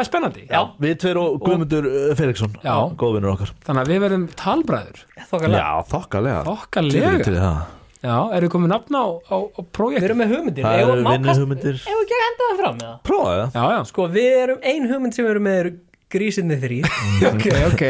[0.00, 0.44] er spennandi.
[0.48, 0.60] Já.
[0.80, 2.58] Við tveir og Guðmundur uh, Felixson.
[3.04, 3.52] Góðvinnur okkar.
[3.68, 5.02] Þannig að við verðum talbræður.
[5.28, 6.44] Þokkalega.
[6.48, 10.64] Þokkalega Já, eru komið nafna á, á, á við prójekti erum með hugmyndir.
[10.68, 11.80] Það eru við vinnuhugmyndir.
[11.82, 12.92] eigum við ekki að henda það fram eða?
[13.08, 13.56] Prófaði það.
[13.58, 15.70] Já, já, sko við erum ein hugmynd sem við erum með
[16.14, 16.86] grísinni þrýr
[17.32, 17.84] ok, ok.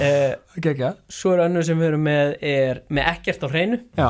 [0.00, 3.78] Eh, Ok, ok, svo er önnur sem við erum með er með ekkert á hreinu.
[3.98, 4.08] Já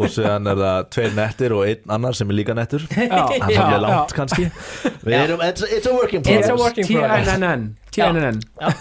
[0.00, 2.86] Og séðan er það tveir nettir og einn annar sem er líka nettur.
[2.88, 4.46] Það Já, er já, svolítið langt kannski.
[5.04, 7.28] Við erum, it's, it's a working It's a progress working progress.
[7.28, 8.36] TNNN TNNN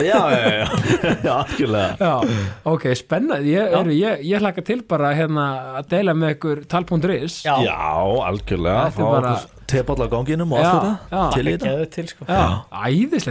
[0.06, 0.68] Já, já, já,
[1.26, 1.96] já, algjörlega.
[2.00, 2.14] Já,
[2.74, 3.54] ok, spennandi.
[3.56, 3.80] Ég, Já.
[3.82, 5.46] er, ég, ég hlaka til bara hérna,
[5.82, 7.78] að deila með ykkur tal.is já, Já,
[8.30, 8.86] algjörlega.
[8.92, 9.36] Er Fá bara-
[9.70, 11.26] tepall á ganginum og allt þetta.
[11.36, 12.06] Til í þetta.
[12.10, 12.26] Sko.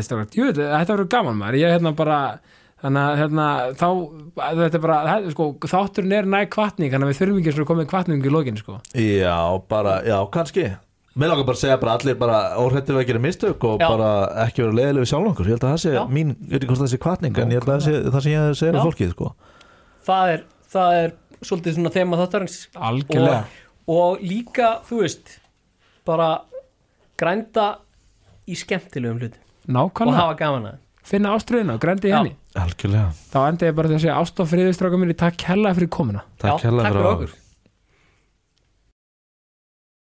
[0.05, 1.61] Strákar, Jú, þetta verður gaman maður.
[1.63, 2.19] Ég hérna bara
[2.79, 3.87] Þannig að hérna, þá,
[4.39, 7.65] þetta er bara, það, sko, þátturinn er næg kvartning, þannig að við þurfum ekki að
[7.67, 8.77] koma með kvartning í lokin, sko.
[8.95, 9.39] Já,
[9.73, 10.69] bara, já, kannski
[11.19, 13.89] Mér langar bara að segja bara allir bara óhrættir við að gera mistök og Já.
[13.91, 14.11] bara
[14.45, 16.03] ekki vera leiðileg við sjálf okkur Ég held að það sé Já.
[16.15, 18.23] mín, ég veit ekki hvort það sé kvartning en ég held að það sé það
[18.23, 19.31] sem ég segir um fólkið sko.
[20.07, 20.45] það er,
[20.77, 21.11] það er
[21.49, 22.59] svolítið svona þema þáttarins
[22.91, 23.41] Algjörlega.
[23.43, 25.35] og, og líka, þú veist
[26.07, 26.29] bara
[27.19, 27.67] grænda
[28.47, 30.21] í skemmtilegum hlutum og Nákvæmlega.
[30.23, 30.79] hafa gaman að
[31.09, 32.35] Finna ástriðina og grendi henni.
[32.59, 35.93] Algjörlega Þá endi ég bara því að segja ást og friðistráka minni, takk hella fyrir
[35.95, 36.25] komuna.
[36.37, 37.37] Takk takk fyrir fyrir okkur okkur.